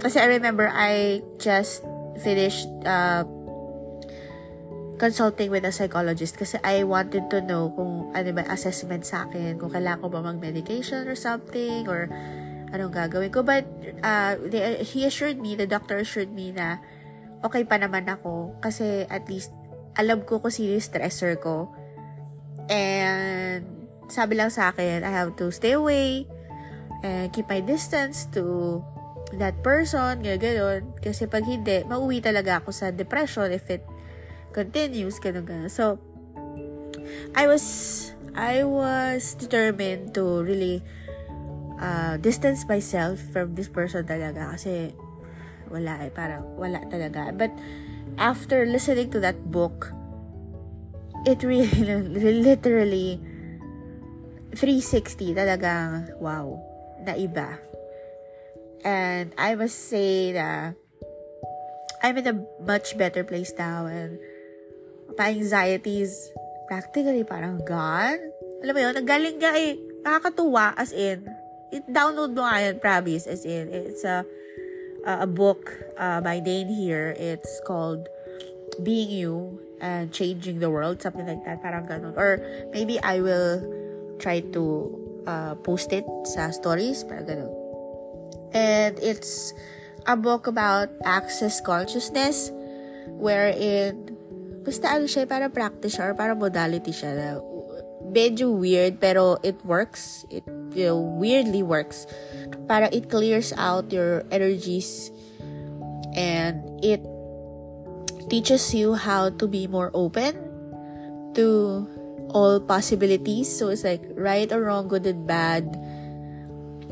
Kasi 0.00 0.16
I 0.16 0.26
remember 0.40 0.72
I 0.72 1.20
just 1.36 1.84
finished 2.24 2.68
uh, 2.88 3.28
consulting 5.00 5.48
with 5.48 5.64
a 5.64 5.72
psychologist 5.72 6.36
kasi 6.36 6.60
I 6.60 6.84
wanted 6.84 7.32
to 7.32 7.40
know 7.40 7.72
kung 7.72 8.12
ano 8.12 8.28
ba 8.36 8.44
assessment 8.52 9.08
sa 9.08 9.24
akin, 9.28 9.56
kung 9.56 9.72
kailangan 9.72 10.04
ko 10.04 10.08
ba 10.12 10.20
mag-medication 10.20 11.08
or 11.08 11.16
something, 11.16 11.88
or 11.88 12.08
anong 12.70 12.94
gagawin 12.94 13.30
ko. 13.30 13.42
But 13.42 13.66
uh, 14.02 14.38
they, 14.40 14.82
he 14.82 15.06
assured 15.06 15.38
me, 15.38 15.54
the 15.54 15.66
doctor 15.66 15.98
assured 15.98 16.30
me 16.30 16.50
na 16.54 16.78
okay 17.44 17.64
pa 17.64 17.80
naman 17.80 18.04
ako 18.08 18.54
kasi 18.60 19.08
at 19.08 19.24
least 19.26 19.52
alam 19.96 20.22
ko 20.22 20.38
kung 20.38 20.52
sino 20.52 20.76
yung 20.76 20.84
stressor 20.84 21.36
ko. 21.40 21.72
And 22.70 23.66
sabi 24.06 24.38
lang 24.38 24.54
sa 24.54 24.70
akin, 24.70 25.02
I 25.02 25.10
have 25.10 25.34
to 25.38 25.50
stay 25.50 25.74
away 25.74 26.26
and 27.02 27.32
keep 27.32 27.50
my 27.50 27.62
distance 27.62 28.28
to 28.36 28.78
that 29.34 29.62
person, 29.62 30.22
gano'n, 30.22 30.42
gano'n. 30.42 30.82
Kasi 30.98 31.26
pag 31.30 31.46
hindi, 31.46 31.86
mauwi 31.86 32.18
talaga 32.22 32.62
ako 32.62 32.70
sa 32.74 32.90
depression 32.90 33.50
if 33.54 33.66
it 33.70 33.82
continues, 34.50 35.18
gano'n, 35.22 35.46
gano'n. 35.46 35.70
So, 35.70 35.98
I 37.34 37.46
was, 37.46 37.64
I 38.34 38.62
was 38.66 39.34
determined 39.38 40.14
to 40.18 40.42
really 40.42 40.82
uh, 41.80 42.14
distance 42.20 42.68
myself 42.68 43.18
from 43.32 43.56
this 43.56 43.66
person 43.66 44.04
talaga 44.04 44.54
kasi 44.54 44.92
wala 45.72 46.04
eh, 46.04 46.12
parang 46.12 46.44
wala 46.60 46.84
talaga. 46.92 47.32
But 47.32 47.50
after 48.20 48.68
listening 48.68 49.08
to 49.16 49.20
that 49.24 49.40
book, 49.48 49.90
it 51.24 51.40
really, 51.42 51.72
literally, 52.44 53.18
360 54.54 55.34
talagang, 55.34 56.12
wow, 56.18 56.58
na 57.00 57.16
iba 57.16 57.58
And 58.80 59.36
I 59.36 59.54
must 59.54 59.92
say 59.92 60.32
that 60.32 60.72
I'm 62.00 62.16
in 62.16 62.26
a 62.26 62.36
much 62.64 62.96
better 62.96 63.22
place 63.24 63.52
now 63.60 63.84
and 63.84 64.16
my 65.20 65.36
anxiety 65.36 66.00
is 66.00 66.16
practically 66.64 67.20
parang 67.20 67.60
gone. 67.68 68.32
Alam 68.64 68.72
mo 68.72 68.80
yun, 68.80 68.94
nagaling 68.96 69.36
nga 69.36 69.52
eh, 69.52 69.76
nakakatuwa 70.00 70.72
as 70.80 70.96
in, 70.96 71.28
it 71.72 71.86
download 71.88 72.34
mo 72.34 72.46
nga 72.46 72.70
yun, 72.70 72.76
promise, 72.78 73.26
as 73.26 73.44
in, 73.44 73.70
it's 73.72 74.04
a, 74.04 74.24
a, 75.06 75.26
book 75.26 75.72
uh, 75.98 76.20
by 76.20 76.40
Dane 76.40 76.68
here. 76.68 77.14
It's 77.18 77.60
called 77.66 78.08
Being 78.82 79.10
You 79.10 79.60
and 79.80 80.12
Changing 80.12 80.60
the 80.60 80.70
World, 80.70 81.02
something 81.02 81.26
like 81.26 81.44
that, 81.44 81.62
parang 81.62 81.86
ganun. 81.86 82.16
Or 82.16 82.40
maybe 82.72 83.00
I 83.00 83.20
will 83.20 83.62
try 84.18 84.40
to 84.52 84.64
uh, 85.26 85.54
post 85.62 85.92
it 85.92 86.04
sa 86.24 86.50
stories, 86.50 87.04
parang 87.04 87.26
ganun. 87.26 87.60
and 88.52 88.98
it's 88.98 89.54
a 90.06 90.16
book 90.16 90.46
about 90.46 90.90
access 91.04 91.60
consciousness 91.60 92.50
wherein 93.06 94.16
basta 94.66 94.90
ano 94.90 95.06
siya, 95.06 95.24
para 95.26 95.48
practice 95.48 95.96
or 95.98 96.12
para 96.14 96.34
modality 96.34 96.92
siya 96.92 97.16
na 97.16 97.28
medyo 98.10 98.50
weird 98.50 99.00
pero 99.00 99.38
it 99.42 99.58
works. 99.64 100.26
It 100.30 100.44
you 100.74 100.90
know, 100.90 100.98
weirdly 100.98 101.62
works. 101.62 102.06
Para 102.66 102.90
it 102.92 103.10
clears 103.10 103.54
out 103.56 103.90
your 103.90 104.26
energies 104.30 105.10
and 106.14 106.62
it 106.82 107.02
teaches 108.30 108.74
you 108.74 108.94
how 108.94 109.30
to 109.30 109.46
be 109.46 109.66
more 109.66 109.90
open 109.94 110.34
to 111.34 111.86
all 112.30 112.60
possibilities. 112.60 113.50
So 113.50 113.70
it's 113.70 113.82
like 113.82 114.02
right 114.14 114.50
or 114.50 114.66
wrong, 114.66 114.86
good 114.86 115.06
and 115.06 115.26
bad 115.26 115.66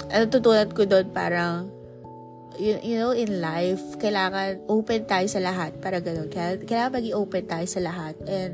natutunan 0.09 0.73
ko 0.73 0.89
doon 0.89 1.13
parang, 1.13 1.69
you, 2.57 2.81
you 2.81 2.97
know, 2.99 3.13
in 3.13 3.41
life, 3.41 3.81
kailangan 4.01 4.65
open 4.67 5.05
tayo 5.05 5.29
sa 5.29 5.41
lahat. 5.41 5.77
Para 5.79 6.01
ganun. 6.01 6.33
Kailangan, 6.33 6.65
kailangan 6.65 6.93
maging 6.97 7.17
open 7.17 7.45
tayo 7.45 7.67
sa 7.69 7.81
lahat. 7.85 8.15
And, 8.25 8.53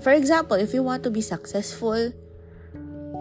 for 0.00 0.12
example, 0.12 0.56
if 0.56 0.74
you 0.74 0.82
want 0.82 1.02
to 1.04 1.10
be 1.10 1.20
successful, 1.20 2.12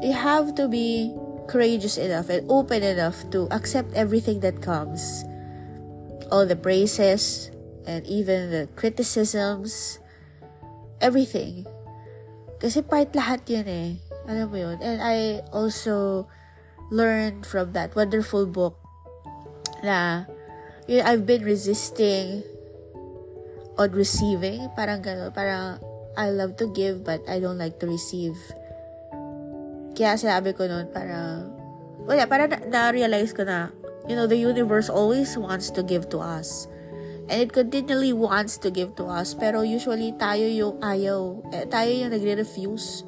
you 0.01 0.13
have 0.13 0.55
to 0.55 0.67
be 0.67 1.13
courageous 1.47 1.97
enough 1.97 2.29
and 2.29 2.45
open 2.51 2.83
enough 2.83 3.29
to 3.31 3.47
accept 3.51 3.93
everything 3.93 4.41
that 4.41 4.61
comes. 4.61 5.23
All 6.31 6.45
the 6.45 6.55
praises 6.55 7.51
and 7.87 8.05
even 8.05 8.51
the 8.51 8.67
criticisms, 8.75 9.99
everything. 10.99 11.65
Kasi 12.59 12.81
part 12.83 13.13
lahat 13.13 13.47
yun 13.47 13.67
eh. 13.67 13.91
Alam 14.27 14.51
mo 14.51 14.57
yun? 14.59 14.77
And 14.83 14.99
I 14.99 15.39
also 15.55 16.27
learned 16.91 17.47
from 17.47 17.71
that 17.71 17.95
wonderful 17.95 18.45
book 18.45 18.75
na 19.83 20.27
I've 20.87 21.23
been 21.23 21.43
resisting 21.47 22.43
on 23.79 23.89
receiving. 23.93 24.67
Parang 24.75 24.99
gano'n. 24.99 25.31
Parang, 25.31 25.79
I 26.17 26.33
love 26.33 26.57
to 26.57 26.67
give, 26.73 27.05
but 27.05 27.21
I 27.29 27.37
don't 27.37 27.61
like 27.61 27.77
to 27.79 27.87
receive. 27.87 28.35
Kaya 29.93 30.17
sinabi 30.17 30.57
ko 30.57 30.65
noon, 30.65 30.89
parang, 30.89 31.53
wala, 32.09 32.25
parang 32.25 32.49
na- 32.49 32.65
na-realize 32.65 33.37
ko 33.37 33.45
na, 33.45 33.69
you 34.09 34.17
know, 34.17 34.25
the 34.25 34.37
universe 34.37 34.89
always 34.89 35.37
wants 35.37 35.69
to 35.69 35.85
give 35.85 36.09
to 36.09 36.17
us. 36.17 36.65
And 37.29 37.43
it 37.43 37.51
continually 37.53 38.15
wants 38.15 38.57
to 38.65 38.73
give 38.73 38.95
to 38.97 39.05
us. 39.05 39.35
Pero 39.37 39.61
usually, 39.61 40.15
tayo 40.15 40.47
yung 40.47 40.79
ayaw. 40.81 41.43
Eh, 41.53 41.67
tayo 41.69 41.91
yung 41.91 42.11
nagre-refuse. 42.15 43.03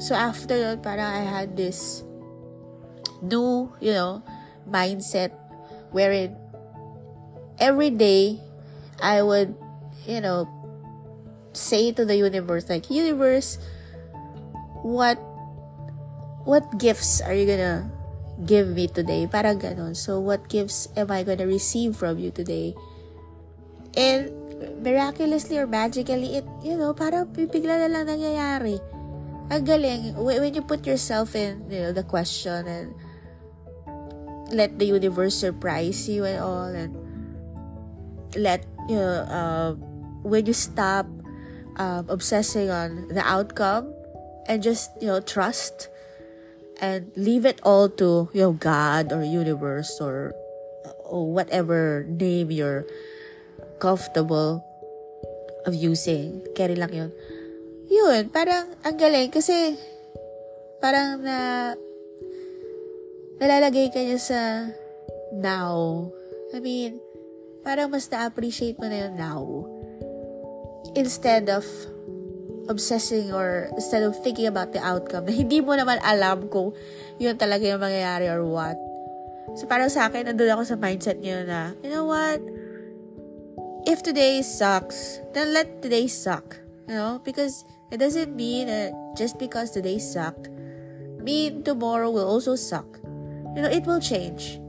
So, 0.00 0.16
after 0.16 0.56
that, 0.56 0.80
parang 0.80 1.12
I 1.12 1.26
had 1.28 1.58
this 1.58 2.06
new, 3.20 3.68
you 3.84 3.92
know, 3.92 4.24
mindset 4.64 5.34
wherein 5.92 6.38
every 7.58 7.90
day, 7.90 8.40
I 9.02 9.20
would, 9.20 9.52
you 10.06 10.22
know, 10.22 10.46
say 11.52 11.92
to 11.92 12.04
the 12.04 12.16
universe, 12.16 12.68
like, 12.68 12.90
universe, 12.90 13.58
what, 14.82 15.18
what 16.44 16.78
gifts 16.78 17.20
are 17.20 17.34
you 17.34 17.46
gonna 17.46 17.90
give 18.46 18.68
me 18.68 18.88
today? 18.88 19.26
Parang 19.26 19.60
ganon. 19.60 19.96
So, 19.96 20.20
what 20.20 20.48
gifts 20.48 20.88
am 20.96 21.10
I 21.10 21.22
gonna 21.22 21.46
receive 21.46 21.96
from 21.96 22.18
you 22.18 22.30
today? 22.30 22.74
And, 23.96 24.32
miraculously 24.82 25.58
or 25.58 25.66
magically, 25.66 26.36
it, 26.36 26.46
you 26.62 26.76
know, 26.76 26.92
parang 26.92 27.26
bigla 27.32 27.86
na 27.86 27.88
lang 27.88 28.04
nangyayari. 28.08 28.80
Ang 29.50 29.64
galing. 29.66 30.14
When 30.14 30.54
you 30.54 30.62
put 30.62 30.86
yourself 30.86 31.34
in, 31.34 31.66
you 31.68 31.90
know, 31.90 31.92
the 31.92 32.04
question 32.04 32.66
and 32.66 32.94
let 34.54 34.78
the 34.78 34.86
universe 34.86 35.34
surprise 35.34 36.08
you 36.08 36.24
and 36.24 36.38
all 36.38 36.70
and 36.70 36.94
let, 38.36 38.62
you 38.88 38.96
know, 38.96 39.26
uh, 39.26 39.70
when 40.22 40.46
you 40.46 40.54
stop 40.54 41.06
um, 41.80 42.04
obsessing 42.12 42.68
on 42.68 43.08
the 43.08 43.24
outcome 43.24 43.96
and 44.44 44.60
just, 44.60 44.92
you 45.00 45.08
know, 45.08 45.24
trust 45.24 45.88
and 46.80 47.12
leave 47.14 47.44
it 47.44 47.60
all 47.62 47.88
to 47.88 48.28
you 48.32 48.40
know 48.40 48.56
God 48.56 49.12
or 49.12 49.22
universe 49.22 50.00
or 50.00 50.32
or 51.04 51.28
whatever 51.28 52.08
name 52.08 52.50
you're 52.50 52.88
comfortable 53.78 54.64
of 55.68 55.76
using. 55.76 56.40
Carry 56.56 56.74
lang 56.74 56.92
yun. 56.92 57.10
Yun, 57.92 58.32
parang 58.32 58.72
ang 58.80 58.96
galing 58.96 59.28
kasi 59.28 59.76
parang 60.80 61.20
na 61.20 61.72
nalalagay 63.36 63.92
ka 63.92 64.00
niya 64.00 64.20
sa 64.20 64.40
now. 65.36 66.08
I 66.50 66.58
mean, 66.58 66.98
parang 67.62 67.92
mas 67.92 68.08
na-appreciate 68.08 68.80
mo 68.80 68.88
na 68.88 69.06
yung 69.06 69.16
now. 69.20 69.42
Instead 70.94 71.48
of 71.48 71.64
obsessing 72.70 73.34
or 73.34 73.66
instead 73.74 74.06
of 74.06 74.14
thinking 74.22 74.46
about 74.46 74.72
the 74.72 74.78
outcome 74.78 75.26
na 75.26 75.34
hindi 75.42 75.58
mo 75.58 75.74
naman 75.74 75.98
alam 76.06 76.46
kung 76.46 76.70
yun 77.18 77.34
talaga 77.34 77.66
yung 77.66 77.82
mangyayari 77.82 78.30
or 78.30 78.46
what. 78.46 78.78
So, 79.58 79.66
parang 79.66 79.90
sa 79.90 80.06
akin, 80.06 80.30
nandun 80.30 80.54
ako 80.54 80.62
sa 80.62 80.76
mindset 80.78 81.18
niyo 81.18 81.42
na, 81.42 81.74
you 81.82 81.90
know 81.90 82.06
what? 82.06 82.38
If 83.82 84.06
today 84.06 84.38
sucks, 84.46 85.18
then 85.34 85.50
let 85.50 85.82
today 85.82 86.06
suck. 86.06 86.54
You 86.86 86.94
know? 86.94 87.18
Because 87.26 87.66
it 87.90 87.98
doesn't 87.98 88.38
mean 88.38 88.70
that 88.70 88.94
just 89.18 89.42
because 89.42 89.74
today 89.74 89.98
sucked, 89.98 90.46
mean 91.18 91.66
tomorrow 91.66 92.10
will 92.10 92.26
also 92.26 92.54
suck. 92.54 92.86
You 93.58 93.66
know, 93.66 93.72
it 93.72 93.82
will 93.82 93.98
change. 93.98 94.62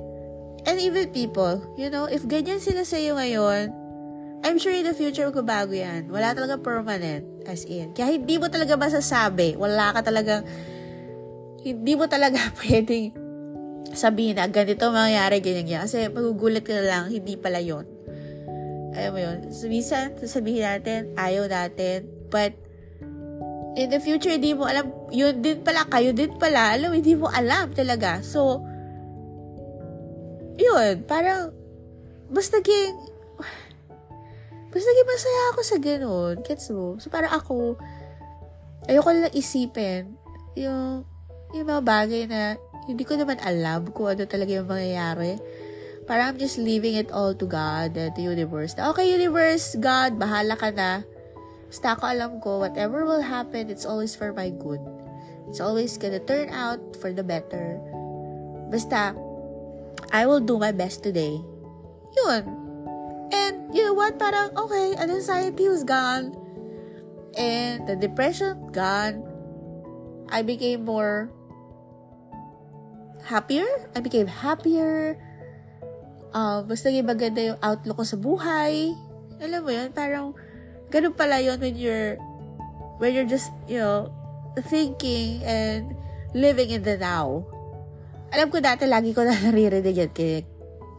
And 0.66 0.82
even 0.82 1.14
people, 1.14 1.62
you 1.78 1.90
know, 1.90 2.06
if 2.06 2.26
ganyan 2.26 2.62
sila 2.62 2.82
sa'yo 2.82 3.18
ngayon, 3.18 3.74
I'm 4.42 4.58
sure 4.58 4.74
in 4.74 4.86
the 4.86 4.98
future 4.98 5.30
magbabago 5.30 5.78
yan. 5.78 6.10
Wala 6.10 6.34
talaga 6.34 6.58
permanent. 6.58 7.24
As 7.46 7.66
in. 7.66 7.94
Kaya 7.94 8.18
hindi 8.18 8.42
mo 8.42 8.50
talaga 8.50 8.74
masasabi. 8.74 9.54
Wala 9.58 9.94
ka 9.94 10.02
talaga, 10.02 10.42
hindi 11.62 11.94
mo 11.94 12.10
talaga 12.10 12.42
pwedeng 12.66 13.22
sabihin 13.92 14.40
na 14.40 14.48
ganito 14.48 14.88
mangyayari, 14.92 15.44
ganyan 15.44 15.68
yan. 15.68 15.82
Kasi 15.86 16.08
magugulat 16.08 16.64
ka 16.64 16.80
lang, 16.80 17.12
hindi 17.12 17.36
pala 17.36 17.60
yon 17.60 17.86
Ayaw 18.92 19.12
mo 19.16 19.20
yun. 19.20 19.38
So, 19.56 19.72
minsan, 19.72 20.20
sasabihin 20.20 20.68
natin, 20.68 21.16
ayaw 21.16 21.48
natin. 21.48 22.08
But, 22.28 22.56
in 23.80 23.88
the 23.88 24.04
future, 24.04 24.36
hindi 24.36 24.52
mo 24.52 24.68
alam, 24.68 24.92
yun 25.12 25.40
din 25.40 25.64
pala, 25.64 25.88
kayo 25.88 26.12
din 26.12 26.36
pala, 26.36 26.76
alam, 26.76 26.92
hindi 26.92 27.16
mo 27.16 27.32
alam 27.32 27.72
talaga. 27.72 28.20
So, 28.20 28.64
yun, 30.60 31.08
parang, 31.08 31.56
mas 32.32 32.52
naging, 32.52 32.96
Basta 34.72 34.88
naging 34.88 35.10
masaya 35.12 35.42
ako 35.52 35.60
sa 35.62 35.78
ganun. 35.78 36.36
Gets 36.48 36.66
mo? 36.72 36.96
So, 36.96 37.12
parang 37.12 37.36
ako, 37.36 37.76
ayoko 38.88 39.12
lang 39.12 39.36
isipin 39.36 40.16
yung, 40.56 41.04
yung 41.52 41.68
mga 41.68 41.84
bagay 41.84 42.24
na 42.32 42.56
hindi 42.88 43.04
ko 43.04 43.20
naman 43.20 43.38
alam 43.44 43.92
kung 43.92 44.16
ano 44.16 44.24
talaga 44.24 44.56
yung 44.56 44.72
mangyayari. 44.72 45.38
Parang 46.08 46.34
I'm 46.34 46.40
just 46.40 46.56
leaving 46.58 46.96
it 46.96 47.12
all 47.12 47.36
to 47.36 47.46
God 47.46 48.00
and 48.00 48.16
the 48.16 48.24
universe. 48.24 48.74
Na, 48.80 48.90
okay, 48.96 49.12
universe, 49.12 49.76
God, 49.76 50.16
bahala 50.16 50.56
ka 50.56 50.72
na. 50.72 51.04
Basta 51.68 51.96
ako 51.96 52.04
alam 52.08 52.32
ko, 52.40 52.64
whatever 52.64 53.04
will 53.04 53.24
happen, 53.24 53.72
it's 53.72 53.88
always 53.88 54.16
for 54.16 54.32
my 54.32 54.52
good. 54.52 54.82
It's 55.48 55.60
always 55.60 56.00
gonna 56.00 56.20
turn 56.20 56.52
out 56.52 56.80
for 57.00 57.12
the 57.12 57.24
better. 57.24 57.80
Basta, 58.72 59.16
I 60.12 60.28
will 60.28 60.44
do 60.44 60.56
my 60.60 60.72
best 60.72 61.04
today. 61.04 61.40
Yun. 62.16 62.61
And 63.32 63.72
you 63.72 63.88
know 63.88 63.96
what? 63.96 64.20
Parang, 64.20 64.52
okay, 64.56 64.96
an 65.00 65.10
anxiety 65.10 65.72
was 65.72 65.88
gone. 65.88 66.36
And 67.40 67.88
the 67.88 67.96
depression 67.96 68.72
gone. 68.76 69.24
I 70.28 70.44
became 70.44 70.84
more 70.84 71.32
happier. 73.24 73.68
I 73.96 74.00
became 74.04 74.28
happier. 74.28 75.16
Uh, 76.32 76.64
mas 76.68 76.84
naging 76.84 77.08
maganda 77.08 77.40
yung 77.44 77.60
outlook 77.64 78.04
ko 78.04 78.06
sa 78.08 78.20
buhay. 78.20 78.96
Alam 79.40 79.60
mo 79.64 79.72
yun, 79.72 79.90
parang 79.92 80.36
ganun 80.92 81.16
pala 81.16 81.40
yun 81.40 81.60
when 81.60 81.76
you're 81.76 82.16
when 83.00 83.16
you're 83.16 83.28
just, 83.28 83.52
you 83.68 83.80
know, 83.80 84.12
thinking 84.68 85.44
and 85.44 85.96
living 86.36 86.72
in 86.72 86.84
the 86.84 86.96
now. 87.00 87.44
Alam 88.32 88.48
ko 88.48 88.64
dati 88.64 88.88
lagi 88.88 89.12
ko 89.12 89.24
na 89.28 89.36
naririnig 89.44 89.96
yan 89.96 90.12
kay 90.12 90.44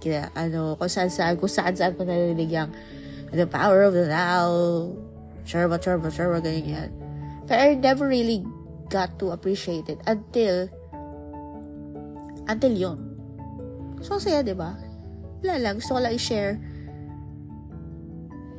kaya, 0.03 0.35
ano, 0.35 0.75
kung 0.75 0.91
saan 0.91 1.07
saan, 1.07 1.39
kung 1.39 1.47
saan 1.47 1.79
saan 1.79 1.95
ko 1.95 2.03
narinig 2.03 2.51
yung 2.51 2.75
the 3.31 3.47
power 3.47 3.87
of 3.87 3.95
the 3.95 4.11
now, 4.11 4.91
ba, 6.03 6.11
sure 6.11 6.35
ba, 6.35 6.43
ganyan 6.43 6.67
yan. 6.67 6.91
But 7.47 7.63
I 7.63 7.79
never 7.79 8.11
really 8.11 8.43
got 8.91 9.23
to 9.23 9.31
appreciate 9.31 9.87
it 9.87 10.03
until, 10.11 10.67
until 12.51 12.75
yun. 12.75 12.99
So, 14.03 14.19
saya, 14.19 14.43
di 14.43 14.59
ba? 14.59 14.75
Wala 15.47 15.63
lang, 15.63 15.79
gusto 15.79 15.95
ko 15.95 16.03
lang 16.03 16.19
i-share. 16.19 16.59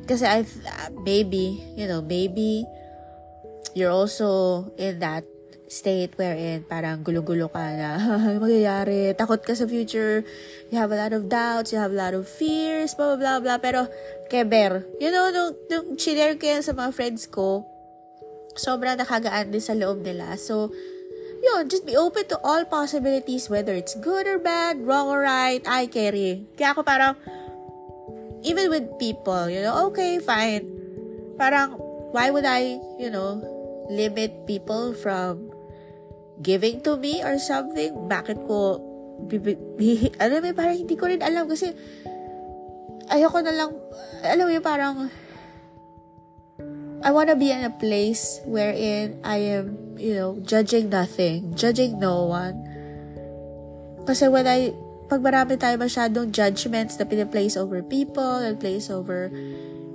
Kasi 0.08 0.24
I, 0.24 0.40
uh, 0.44 0.88
maybe, 1.04 1.60
you 1.76 1.84
know, 1.84 2.00
maybe, 2.00 2.64
you're 3.76 3.92
also 3.92 4.70
in 4.80 5.02
that 5.04 5.28
state 5.74 6.14
wherein 6.14 6.62
parang 6.62 7.02
gulo-gulo 7.02 7.50
ka 7.50 7.58
na 7.74 7.98
magyayari, 8.42 9.10
takot 9.18 9.42
ka 9.42 9.58
sa 9.58 9.66
future, 9.66 10.22
you 10.70 10.78
have 10.78 10.94
a 10.94 10.98
lot 10.98 11.10
of 11.10 11.26
doubts, 11.26 11.74
you 11.74 11.78
have 11.82 11.90
a 11.90 11.98
lot 11.98 12.14
of 12.14 12.30
fears, 12.30 12.94
blah, 12.94 13.18
blah, 13.18 13.42
blah, 13.42 13.42
blah. 13.42 13.58
Pero, 13.58 13.90
keber, 14.30 14.86
you 15.02 15.10
know, 15.10 15.34
nung, 15.34 15.58
nung 15.66 15.98
chinare 15.98 16.38
ko 16.38 16.46
yan 16.46 16.62
sa 16.62 16.70
mga 16.70 16.94
friends 16.94 17.26
ko, 17.26 17.66
sobrang 18.54 18.94
nakagaan 18.94 19.50
din 19.50 19.58
sa 19.58 19.74
loob 19.74 20.06
nila. 20.06 20.38
So, 20.38 20.70
yun, 21.42 21.68
just 21.68 21.84
be 21.84 21.98
open 21.98 22.24
to 22.30 22.38
all 22.40 22.64
possibilities, 22.64 23.50
whether 23.50 23.74
it's 23.74 23.98
good 23.98 24.30
or 24.30 24.38
bad, 24.38 24.80
wrong 24.80 25.10
or 25.10 25.26
right, 25.26 25.60
I 25.66 25.90
carry. 25.90 26.46
Kaya 26.56 26.72
ako 26.72 26.86
parang, 26.86 27.18
even 28.46 28.70
with 28.70 28.86
people, 28.96 29.50
you 29.50 29.60
know, 29.60 29.90
okay, 29.90 30.22
fine. 30.22 30.70
Parang, 31.36 31.76
why 32.14 32.30
would 32.30 32.46
I, 32.46 32.78
you 32.96 33.10
know, 33.10 33.42
limit 33.90 34.46
people 34.46 34.94
from 34.96 35.53
giving 36.42 36.82
to 36.82 36.96
me 36.98 37.22
or 37.22 37.38
something, 37.38 38.08
bakit 38.10 38.40
ko, 38.46 38.80
alam 40.18 40.38
mo, 40.42 40.50
parang 40.56 40.76
hindi 40.78 40.96
ko 40.98 41.06
rin 41.06 41.22
alam 41.22 41.46
kasi, 41.46 41.70
ayoko 43.10 43.38
na 43.44 43.54
lang, 43.54 43.70
alam 44.24 44.44
mo 44.50 44.58
parang, 44.58 44.96
I 47.04 47.12
wanna 47.12 47.36
be 47.36 47.52
in 47.52 47.62
a 47.62 47.70
place 47.70 48.40
wherein 48.48 49.20
I 49.20 49.60
am, 49.60 49.76
you 50.00 50.16
know, 50.16 50.40
judging 50.40 50.88
nothing, 50.88 51.52
judging 51.52 52.00
no 52.00 52.24
one. 52.32 52.56
Kasi 54.08 54.32
when 54.32 54.48
I, 54.48 54.72
pag 55.04 55.20
marami 55.20 55.60
tayo 55.60 55.76
masyadong 55.76 56.32
judgments 56.32 56.96
na 56.96 57.04
pinaplace 57.04 57.60
over 57.60 57.84
people 57.84 58.40
and 58.40 58.56
place 58.56 58.88
over 58.88 59.28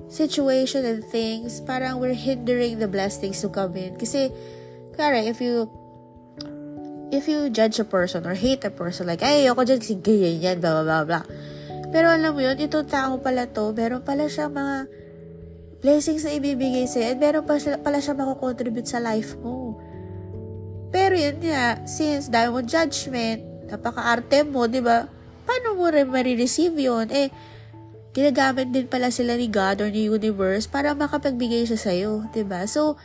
situation 0.06 0.86
and 0.86 1.02
things, 1.02 1.62
parang 1.66 1.98
we're 1.98 2.14
hindering 2.14 2.78
the 2.78 2.86
blessings 2.86 3.42
to 3.42 3.50
come 3.50 3.74
in. 3.74 3.98
Kasi, 3.98 4.30
kaya 4.94 5.26
if 5.26 5.42
you 5.42 5.66
if 7.10 7.26
you 7.26 7.50
judge 7.50 7.82
a 7.82 7.86
person 7.86 8.26
or 8.26 8.38
hate 8.38 8.64
a 8.66 8.72
person, 8.74 9.10
like, 9.10 9.26
ay, 9.26 9.46
ayoko 9.46 9.66
dyan 9.66 9.82
kasi 9.82 9.98
ganyan 9.98 10.38
yan, 10.42 10.58
blah, 10.62 10.82
blah, 10.82 10.86
blah, 10.86 11.04
blah. 11.06 11.24
Pero 11.90 12.14
alam 12.14 12.38
mo 12.38 12.42
yun, 12.42 12.58
itong 12.58 12.86
tao 12.86 13.18
pala 13.18 13.50
to, 13.50 13.74
meron 13.74 14.06
pala 14.06 14.30
siya 14.30 14.46
mga 14.46 14.86
blessings 15.82 16.22
na 16.28 16.38
ibibigay 16.38 16.86
sa'yo 16.86 17.16
at 17.16 17.18
meron 17.18 17.44
pa 17.48 17.58
siya, 17.58 17.82
pala 17.82 17.98
siya 17.98 18.14
makakontribute 18.14 18.86
sa 18.86 19.02
life 19.02 19.34
mo. 19.42 19.80
Pero 20.94 21.18
yun 21.18 21.42
nga, 21.42 21.82
since 21.90 22.30
dahil 22.30 22.54
mo 22.54 22.62
judgment, 22.62 23.42
napaka-arte 23.70 24.46
mo, 24.46 24.70
di 24.70 24.82
ba? 24.82 25.10
Paano 25.50 25.78
mo 25.78 25.90
rin 25.90 26.10
marireceive 26.10 26.78
yun? 26.78 27.10
Eh, 27.10 27.34
ginagamit 28.14 28.70
din 28.70 28.86
pala 28.86 29.10
sila 29.10 29.34
ni 29.34 29.50
God 29.50 29.82
or 29.82 29.90
ni 29.90 30.10
universe 30.10 30.70
para 30.70 30.94
makapagbigay 30.94 31.66
siya 31.66 31.80
sa'yo, 31.80 32.30
di 32.34 32.46
ba? 32.46 32.70
So, 32.70 33.02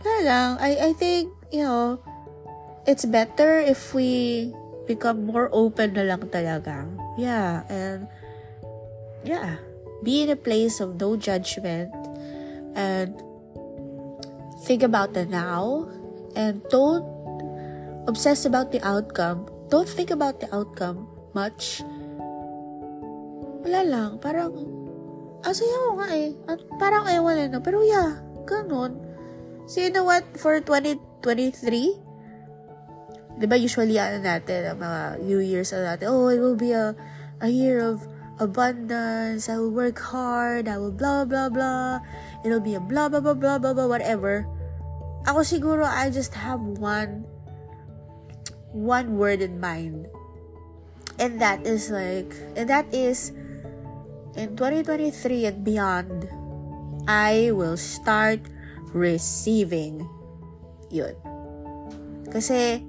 na 0.00 0.14
lang, 0.24 0.48
I, 0.60 0.88
I 0.88 0.90
think, 0.96 1.28
you 1.52 1.64
know, 1.64 2.00
it's 2.86 3.04
better 3.04 3.60
if 3.60 3.92
we 3.92 4.52
become 4.86 5.26
more 5.26 5.48
open 5.52 5.94
na 5.94 6.02
lang 6.02 6.24
talaga. 6.32 6.88
Yeah, 7.20 7.62
and, 7.68 8.08
yeah, 9.24 9.60
be 10.02 10.22
in 10.24 10.30
a 10.30 10.38
place 10.38 10.80
of 10.80 10.96
no 10.96 11.16
judgment 11.16 11.92
and 12.74 13.14
think 14.64 14.82
about 14.82 15.12
the 15.12 15.26
now 15.26 15.88
and 16.36 16.62
don't 16.68 17.04
obsess 18.06 18.44
about 18.44 18.72
the 18.72 18.80
outcome. 18.82 19.46
Don't 19.68 19.88
think 19.88 20.10
about 20.10 20.40
the 20.40 20.48
outcome 20.54 21.06
much. 21.34 21.82
Wala 23.62 23.84
lang. 23.86 24.10
Parang, 24.18 24.50
ah, 25.44 25.52
saya 25.54 25.76
ko 25.86 25.90
nga 26.00 26.08
eh. 26.16 26.32
At 26.48 26.58
parang 26.80 27.06
ewan 27.06 27.38
eh, 27.38 27.46
no? 27.46 27.62
Pero 27.62 27.84
yeah, 27.86 28.18
ganun. 28.48 28.98
So, 29.70 29.78
you 29.78 29.94
know 29.94 30.02
what? 30.02 30.26
For 30.34 30.58
2023, 30.58 32.09
di 33.40 33.48
ba 33.48 33.56
usually 33.56 33.96
ano 33.96 34.20
natin, 34.20 34.76
mga 34.76 35.24
New 35.24 35.40
Year's 35.40 35.72
ano 35.72 35.96
natin, 35.96 36.06
oh, 36.12 36.28
it 36.28 36.44
will 36.44 36.60
be 36.60 36.76
a, 36.76 36.92
a 37.40 37.48
year 37.48 37.80
of 37.80 38.04
abundance, 38.36 39.48
I 39.48 39.56
will 39.56 39.72
work 39.72 39.96
hard, 39.96 40.68
I 40.68 40.76
will 40.76 40.92
blah, 40.92 41.24
blah, 41.24 41.48
blah, 41.48 42.04
it'll 42.44 42.60
be 42.60 42.76
a 42.76 42.84
blah, 42.84 43.08
blah, 43.08 43.24
blah, 43.24 43.32
blah, 43.32 43.56
blah, 43.56 43.72
blah, 43.72 43.88
whatever. 43.88 44.44
Ako 45.24 45.40
siguro, 45.40 45.88
I 45.88 46.12
just 46.12 46.36
have 46.36 46.60
one, 46.60 47.24
one 48.72 49.16
word 49.16 49.40
in 49.40 49.56
mind. 49.56 50.08
And 51.20 51.40
that 51.40 51.64
is 51.64 51.88
like, 51.88 52.32
and 52.56 52.68
that 52.68 52.88
is, 52.92 53.32
in 54.36 54.56
2023 54.56 55.44
and 55.44 55.64
beyond, 55.64 56.28
I 57.08 57.52
will 57.52 57.76
start 57.76 58.40
receiving. 58.92 60.08
Yun. 60.88 61.12
Kasi, 62.32 62.80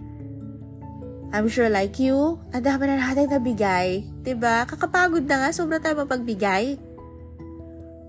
I'm 1.31 1.47
sure 1.47 1.71
like 1.71 1.95
you, 1.95 2.43
ang 2.51 2.67
dami 2.67 2.91
na 2.91 2.99
natin 2.99 3.31
nabigay. 3.31 4.03
ba? 4.03 4.19
Diba? 4.19 4.55
Kakapagod 4.67 5.23
na 5.31 5.47
nga, 5.47 5.49
sobra 5.55 5.79
tayo 5.79 6.03
mapagbigay. 6.03 6.75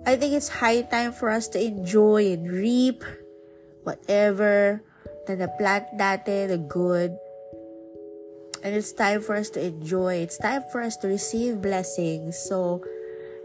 I 0.02 0.12
think 0.18 0.34
it's 0.34 0.50
high 0.50 0.82
time 0.82 1.14
for 1.14 1.30
us 1.30 1.46
to 1.54 1.58
enjoy 1.62 2.34
and 2.34 2.50
reap 2.50 3.06
whatever 3.86 4.82
na 5.30 5.46
na-plant 5.46 5.86
natin, 5.94 6.50
the 6.50 6.58
good. 6.58 7.14
And 8.66 8.74
it's 8.74 8.90
time 8.90 9.22
for 9.22 9.38
us 9.38 9.54
to 9.54 9.62
enjoy. 9.62 10.26
It's 10.26 10.38
time 10.42 10.66
for 10.74 10.82
us 10.82 10.98
to 11.02 11.06
receive 11.06 11.62
blessings. 11.62 12.34
So, 12.34 12.82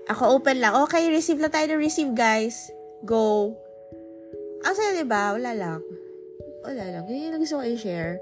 ako 0.10 0.42
open 0.42 0.58
lang. 0.58 0.74
Okay, 0.90 1.14
receive 1.14 1.38
lang 1.38 1.54
tayo 1.54 1.70
na 1.70 1.78
receive, 1.78 2.18
guys. 2.18 2.74
Go. 3.06 3.54
Ang 4.66 4.74
saya, 4.74 4.98
diba? 4.98 5.38
Wala 5.38 5.54
lang. 5.54 5.86
Wala 6.66 6.84
lang. 6.98 7.06
Yun 7.06 7.38
yung 7.38 7.42
gusto 7.46 7.62
ko 7.62 7.64
i-share 7.66 8.18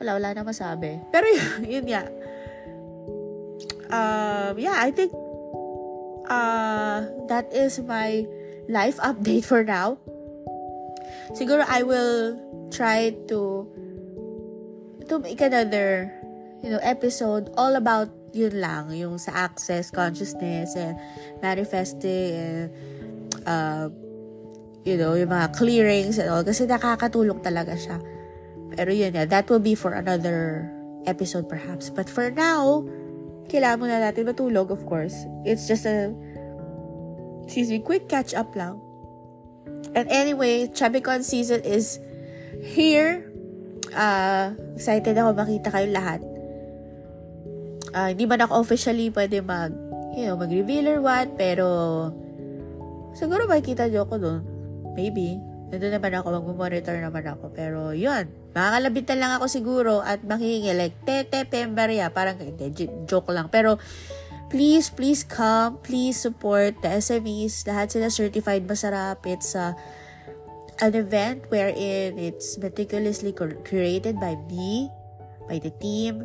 wala, 0.00 0.18
wala 0.18 0.28
na 0.34 0.42
masabi. 0.42 1.00
Pero 1.10 1.26
yun, 1.26 1.50
yun 1.80 1.86
nga. 1.90 2.02
Um, 3.94 4.58
yeah, 4.58 4.80
I 4.80 4.90
think 4.90 5.12
uh, 6.28 7.06
that 7.28 7.52
is 7.52 7.78
my 7.84 8.26
life 8.68 8.96
update 8.98 9.44
for 9.44 9.62
now. 9.62 9.98
Siguro 11.36 11.64
I 11.66 11.82
will 11.82 12.38
try 12.70 13.14
to 13.28 13.68
to 15.08 15.14
make 15.20 15.40
another 15.40 16.10
you 16.64 16.70
know 16.72 16.80
episode 16.80 17.52
all 17.60 17.76
about 17.76 18.08
yun 18.32 18.56
lang 18.58 18.90
yung 18.96 19.20
sa 19.20 19.46
access 19.46 19.92
consciousness 19.92 20.74
and 20.74 20.96
manifesting 21.44 22.34
and 22.34 22.64
uh, 23.46 23.86
you 24.82 24.96
know 24.96 25.14
yung 25.14 25.30
mga 25.30 25.54
clearings 25.54 26.18
and 26.18 26.32
all 26.32 26.42
kasi 26.42 26.64
nakakatulong 26.66 27.38
talaga 27.44 27.76
siya 27.76 28.00
pero 28.74 28.90
yun 28.90 29.14
nga, 29.14 29.24
that 29.26 29.46
will 29.48 29.62
be 29.62 29.74
for 29.74 29.94
another 29.94 30.68
episode 31.06 31.48
perhaps. 31.48 31.88
But 31.88 32.10
for 32.10 32.30
now, 32.30 32.84
kailangan 33.48 33.78
muna 33.80 33.96
natin 34.02 34.28
matulog, 34.28 34.70
of 34.74 34.84
course. 34.84 35.14
It's 35.46 35.66
just 35.70 35.86
a, 35.86 36.12
excuse 37.44 37.70
me, 37.70 37.80
quick 37.80 38.08
catch 38.10 38.34
up 38.34 38.52
lang. 38.58 38.82
And 39.94 40.10
anyway, 40.10 40.66
Chabicon 40.68 41.22
season 41.22 41.62
is 41.62 42.02
here. 42.60 43.30
Uh, 43.94 44.58
excited 44.74 45.14
ako 45.14 45.38
makita 45.38 45.70
kayo 45.70 45.88
lahat. 45.94 46.20
Uh, 47.94 48.10
hindi 48.10 48.26
man 48.26 48.42
ako 48.42 48.66
officially 48.66 49.06
pwede 49.14 49.38
mag, 49.38 49.70
you 50.18 50.26
know, 50.26 50.34
mag-reveal 50.34 50.90
or 50.90 50.98
what, 50.98 51.30
pero 51.38 52.10
siguro 53.14 53.46
makikita 53.46 53.86
niyo 53.86 54.02
ako 54.02 54.14
doon. 54.18 54.42
Maybe. 54.98 55.38
Nandun 55.70 55.94
naman 55.94 56.12
ako, 56.18 56.26
mag-monitor 56.42 56.98
naman 56.98 57.22
ako. 57.26 57.54
Pero, 57.54 57.94
yun. 57.94 58.26
Makakalabitan 58.54 59.18
lang 59.18 59.34
ako 59.34 59.46
siguro 59.50 59.92
at 59.98 60.22
makihingi 60.22 60.72
like, 60.78 60.94
tete, 61.02 61.42
pemberia. 61.50 62.14
Parang, 62.14 62.38
joke 63.04 63.34
lang. 63.34 63.50
Pero, 63.50 63.82
please, 64.46 64.94
please 64.94 65.26
come. 65.26 65.82
Please 65.82 66.14
support 66.14 66.78
the 66.78 66.90
SMEs. 67.02 67.66
Lahat 67.66 67.90
sila 67.90 68.14
certified 68.14 68.62
masarap. 68.70 69.26
It's 69.26 69.58
uh, 69.58 69.74
an 70.78 70.94
event 70.94 71.50
wherein 71.50 72.14
it's 72.14 72.54
meticulously 72.62 73.34
created 73.66 74.22
by 74.22 74.38
me, 74.46 74.86
by 75.50 75.58
the 75.58 75.74
team. 75.82 76.22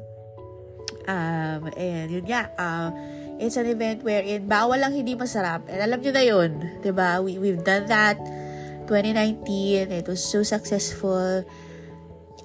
Um, 1.09 1.73
and 1.73 2.13
yun 2.13 2.25
nga, 2.29 2.53
uh, 2.61 2.93
it's 3.41 3.57
an 3.57 3.65
event 3.65 4.05
wherein 4.05 4.45
bawal 4.45 4.77
lang 4.77 4.93
hindi 4.93 5.17
masarap. 5.17 5.65
And 5.65 5.81
alam 5.81 5.97
nyo 5.97 6.11
na 6.13 6.23
yun, 6.25 6.51
ba 6.61 6.85
diba? 6.85 7.09
We, 7.25 7.41
we've 7.41 7.63
done 7.65 7.89
that 7.89 8.21
2019. 8.85 9.89
It 9.89 10.05
was 10.05 10.21
so 10.21 10.45
successful. 10.45 11.41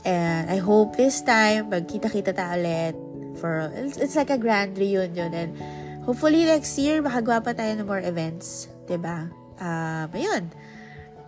And 0.05 0.53
I 0.53 0.61
hope 0.61 1.01
this 1.01 1.25
time, 1.25 1.73
magkita-kita 1.73 2.37
ta 2.37 2.55
ulit. 2.55 2.93
For, 3.41 3.73
it's, 3.73 3.97
it's 3.97 4.17
like 4.17 4.31
a 4.31 4.39
grand 4.39 4.77
reunion. 4.77 5.33
And 5.33 5.57
hopefully 6.05 6.45
next 6.45 6.77
year, 6.77 7.01
makagawa 7.01 7.41
pa 7.41 7.53
tayo 7.57 7.81
ng 7.81 7.89
more 7.89 8.05
events. 8.05 8.69
ba 8.85 8.89
diba? 8.89 9.19
Um, 9.59 10.07
ayun. 10.13 10.53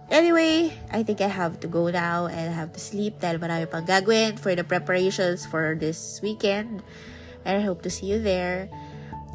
Anyway, 0.07 0.71
I 0.93 1.03
think 1.03 1.21
I 1.21 1.27
have 1.27 1.59
to 1.61 1.69
go 1.69 1.91
now 1.91 2.31
and 2.31 2.53
I 2.53 2.55
have 2.55 2.71
to 2.79 2.81
sleep 2.81 3.19
dahil 3.19 3.43
marami 3.43 3.67
pang 3.67 3.83
gagawin 3.83 4.39
for 4.39 4.55
the 4.55 4.63
preparations 4.63 5.43
for 5.43 5.75
this 5.75 6.23
weekend. 6.23 6.85
And 7.43 7.59
I 7.59 7.63
hope 7.67 7.83
to 7.83 7.91
see 7.91 8.07
you 8.07 8.23
there. 8.23 8.71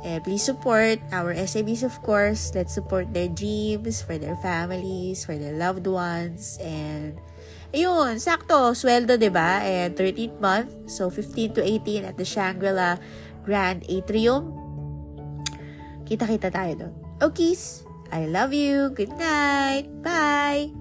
Uh, 0.01 0.19
please 0.23 0.41
support 0.41 0.97
our 1.11 1.35
SABs, 1.35 1.83
of 1.83 1.93
course. 2.01 2.55
Let's 2.55 2.73
support 2.73 3.13
their 3.13 3.27
dreams, 3.27 4.01
for 4.01 4.17
their 4.17 4.35
families, 4.39 5.25
for 5.25 5.35
their 5.35 5.53
loved 5.53 5.85
ones. 5.85 6.57
And, 6.63 7.19
ayun, 7.71 8.19
sakto, 8.19 8.75
sweldo, 8.75 9.15
ba 9.15 9.21
diba? 9.21 9.49
And 9.63 9.91
13th 9.95 10.37
month, 10.39 10.69
so 10.87 11.09
15 11.09 11.59
to 11.59 11.61
18 11.63 12.07
at 12.07 12.15
the 12.15 12.27
Shangri-La 12.27 12.99
Grand 13.43 13.83
Atrium. 13.87 14.51
Kita-kita 16.05 16.51
tayo 16.51 16.73
doon. 16.87 16.93
Okay, 17.23 17.55
I 18.11 18.27
love 18.27 18.51
you. 18.51 18.91
Good 18.91 19.15
night. 19.15 19.87
Bye. 20.03 20.80